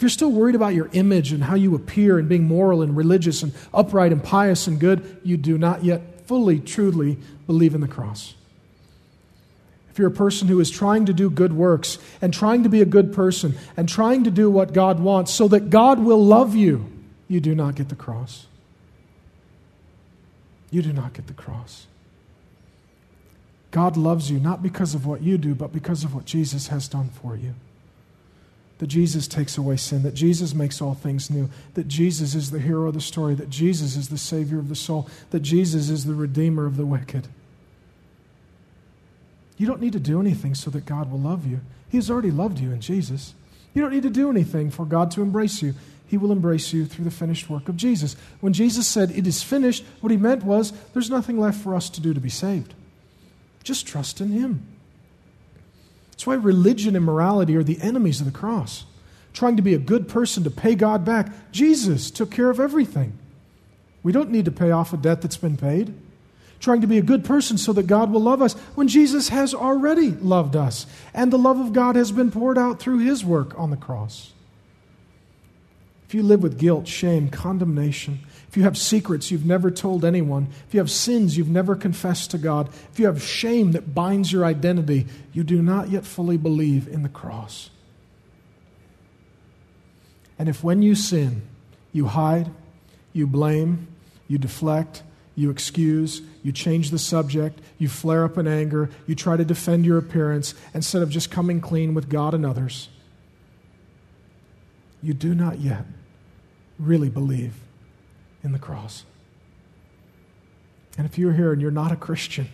[0.00, 2.96] If you're still worried about your image and how you appear and being moral and
[2.96, 7.82] religious and upright and pious and good, you do not yet fully, truly believe in
[7.82, 8.32] the cross
[9.90, 12.80] if you're a person who is trying to do good works and trying to be
[12.80, 16.54] a good person and trying to do what God wants so that God will love
[16.54, 16.90] you,
[17.26, 18.46] you do not get the cross.
[20.70, 21.86] You do not get the cross.
[23.72, 26.86] God loves you not because of what you do, but because of what Jesus has
[26.86, 27.54] done for you.
[28.80, 32.58] That Jesus takes away sin, that Jesus makes all things new, that Jesus is the
[32.58, 36.04] hero of the story, that Jesus is the Savior of the soul, that Jesus is
[36.04, 37.28] the Redeemer of the wicked.
[39.58, 41.60] You don't need to do anything so that God will love you.
[41.90, 43.34] He has already loved you in Jesus.
[43.74, 45.74] You don't need to do anything for God to embrace you.
[46.06, 48.16] He will embrace you through the finished work of Jesus.
[48.40, 51.90] When Jesus said, It is finished, what he meant was, There's nothing left for us
[51.90, 52.74] to do to be saved.
[53.62, 54.66] Just trust in Him.
[56.20, 58.84] That's why religion and morality are the enemies of the cross.
[59.32, 61.32] Trying to be a good person to pay God back.
[61.50, 63.16] Jesus took care of everything.
[64.02, 65.94] We don't need to pay off a debt that's been paid
[66.60, 69.54] trying to be a good person so that God will love us when Jesus has
[69.54, 73.58] already loved us and the love of God has been poured out through his work
[73.58, 74.32] on the cross.
[76.06, 78.20] If you live with guilt, shame, condemnation,
[78.50, 82.32] if you have secrets you've never told anyone, if you have sins you've never confessed
[82.32, 86.36] to God, if you have shame that binds your identity, you do not yet fully
[86.36, 87.70] believe in the cross.
[90.36, 91.42] And if when you sin,
[91.92, 92.50] you hide,
[93.12, 93.86] you blame,
[94.26, 95.04] you deflect,
[95.36, 99.86] you excuse, you change the subject, you flare up in anger, you try to defend
[99.86, 102.88] your appearance instead of just coming clean with God and others.
[105.04, 105.84] You do not yet
[106.80, 107.54] really believe
[108.42, 109.04] in the cross.
[110.96, 112.48] And if you're here and you're not a Christian,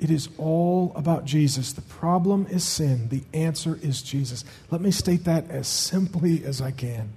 [0.00, 1.72] it is all about Jesus.
[1.72, 3.08] The problem is sin.
[3.08, 4.44] The answer is Jesus.
[4.70, 7.10] Let me state that as simply as I can.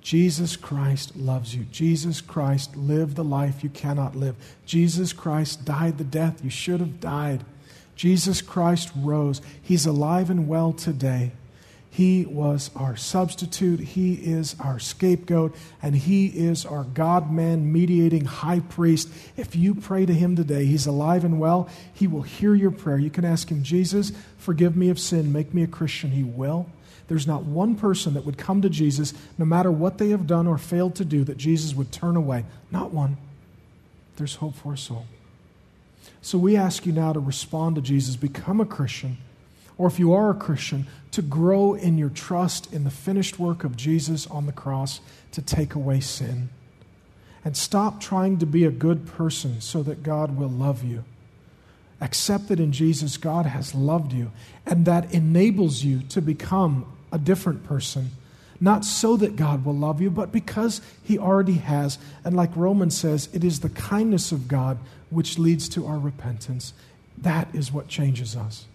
[0.00, 1.64] Jesus Christ loves you.
[1.64, 4.36] Jesus Christ lived the life you cannot live.
[4.64, 7.44] Jesus Christ died the death you should have died.
[7.96, 9.42] Jesus Christ rose.
[9.60, 11.32] He's alive and well today.
[11.96, 13.80] He was our substitute.
[13.80, 15.56] He is our scapegoat.
[15.80, 19.08] And He is our God man mediating high priest.
[19.34, 21.70] If you pray to Him today, He's alive and well.
[21.94, 22.98] He will hear your prayer.
[22.98, 25.32] You can ask Him, Jesus, forgive me of sin.
[25.32, 26.10] Make me a Christian.
[26.10, 26.66] He will.
[27.08, 30.46] There's not one person that would come to Jesus, no matter what they have done
[30.46, 32.44] or failed to do, that Jesus would turn away.
[32.70, 33.16] Not one.
[34.16, 35.06] There's hope for us all.
[36.20, 39.16] So we ask you now to respond to Jesus, become a Christian
[39.78, 43.64] or if you are a Christian, to grow in your trust in the finished work
[43.64, 45.00] of Jesus on the cross
[45.32, 46.48] to take away sin.
[47.44, 51.04] And stop trying to be a good person so that God will love you.
[52.00, 54.30] Accept that in Jesus, God has loved you,
[54.66, 58.10] and that enables you to become a different person.
[58.60, 61.98] Not so that God will love you, but because He already has.
[62.24, 64.78] And like Romans says, it is the kindness of God
[65.10, 66.72] which leads to our repentance.
[67.18, 68.66] That is what changes us.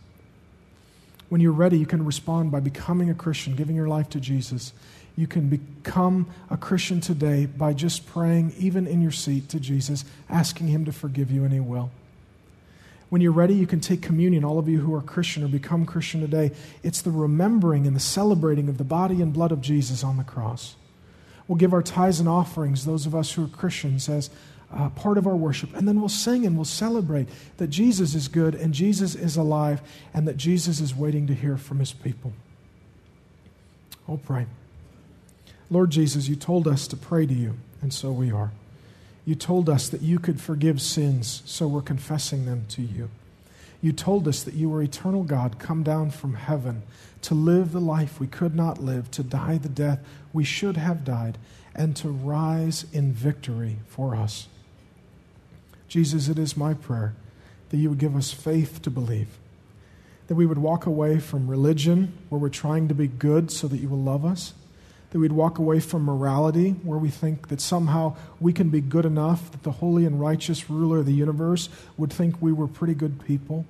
[1.31, 4.73] When you're ready, you can respond by becoming a Christian, giving your life to Jesus.
[5.15, 10.03] You can become a Christian today by just praying, even in your seat, to Jesus,
[10.29, 11.89] asking Him to forgive you, and He will.
[13.07, 14.43] When you're ready, you can take communion.
[14.43, 16.51] All of you who are Christian or become Christian today,
[16.83, 20.25] it's the remembering and the celebrating of the body and blood of Jesus on the
[20.25, 20.75] cross.
[21.47, 24.29] We'll give our tithes and offerings, those of us who are Christians, as
[24.73, 25.75] uh, part of our worship.
[25.75, 29.81] And then we'll sing and we'll celebrate that Jesus is good and Jesus is alive
[30.13, 32.33] and that Jesus is waiting to hear from his people.
[34.07, 34.47] I'll pray.
[35.69, 38.51] Lord Jesus, you told us to pray to you, and so we are.
[39.23, 43.09] You told us that you could forgive sins, so we're confessing them to you.
[43.81, 46.83] You told us that you were eternal God, come down from heaven
[47.21, 49.99] to live the life we could not live, to die the death
[50.33, 51.37] we should have died,
[51.73, 54.47] and to rise in victory for us.
[55.91, 57.13] Jesus, it is my prayer
[57.67, 59.27] that you would give us faith to believe,
[60.27, 63.79] that we would walk away from religion where we're trying to be good so that
[63.79, 64.53] you will love us,
[65.09, 69.05] that we'd walk away from morality where we think that somehow we can be good
[69.05, 71.67] enough that the holy and righteous ruler of the universe
[71.97, 73.65] would think we were pretty good people.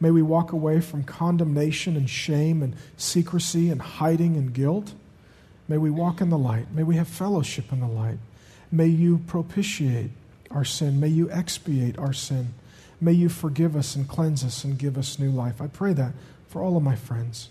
[0.00, 4.94] May we walk away from condemnation and shame and secrecy and hiding and guilt.
[5.68, 6.72] May we walk in the light.
[6.72, 8.20] May we have fellowship in the light.
[8.72, 10.12] May you propitiate
[10.56, 10.98] our sin.
[10.98, 12.54] May you expiate our sin.
[12.98, 15.60] May you forgive us and cleanse us and give us new life.
[15.60, 16.12] I pray that
[16.48, 17.50] for all of my friends.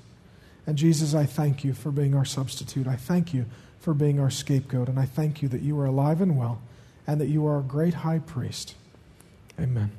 [0.66, 2.88] And Jesus, I thank you for being our substitute.
[2.88, 3.46] I thank you
[3.80, 4.90] for being our scapegoat.
[4.90, 6.62] And I thank you that you are alive and well
[7.06, 8.74] and that you are a great high priest.
[9.60, 9.92] Amen.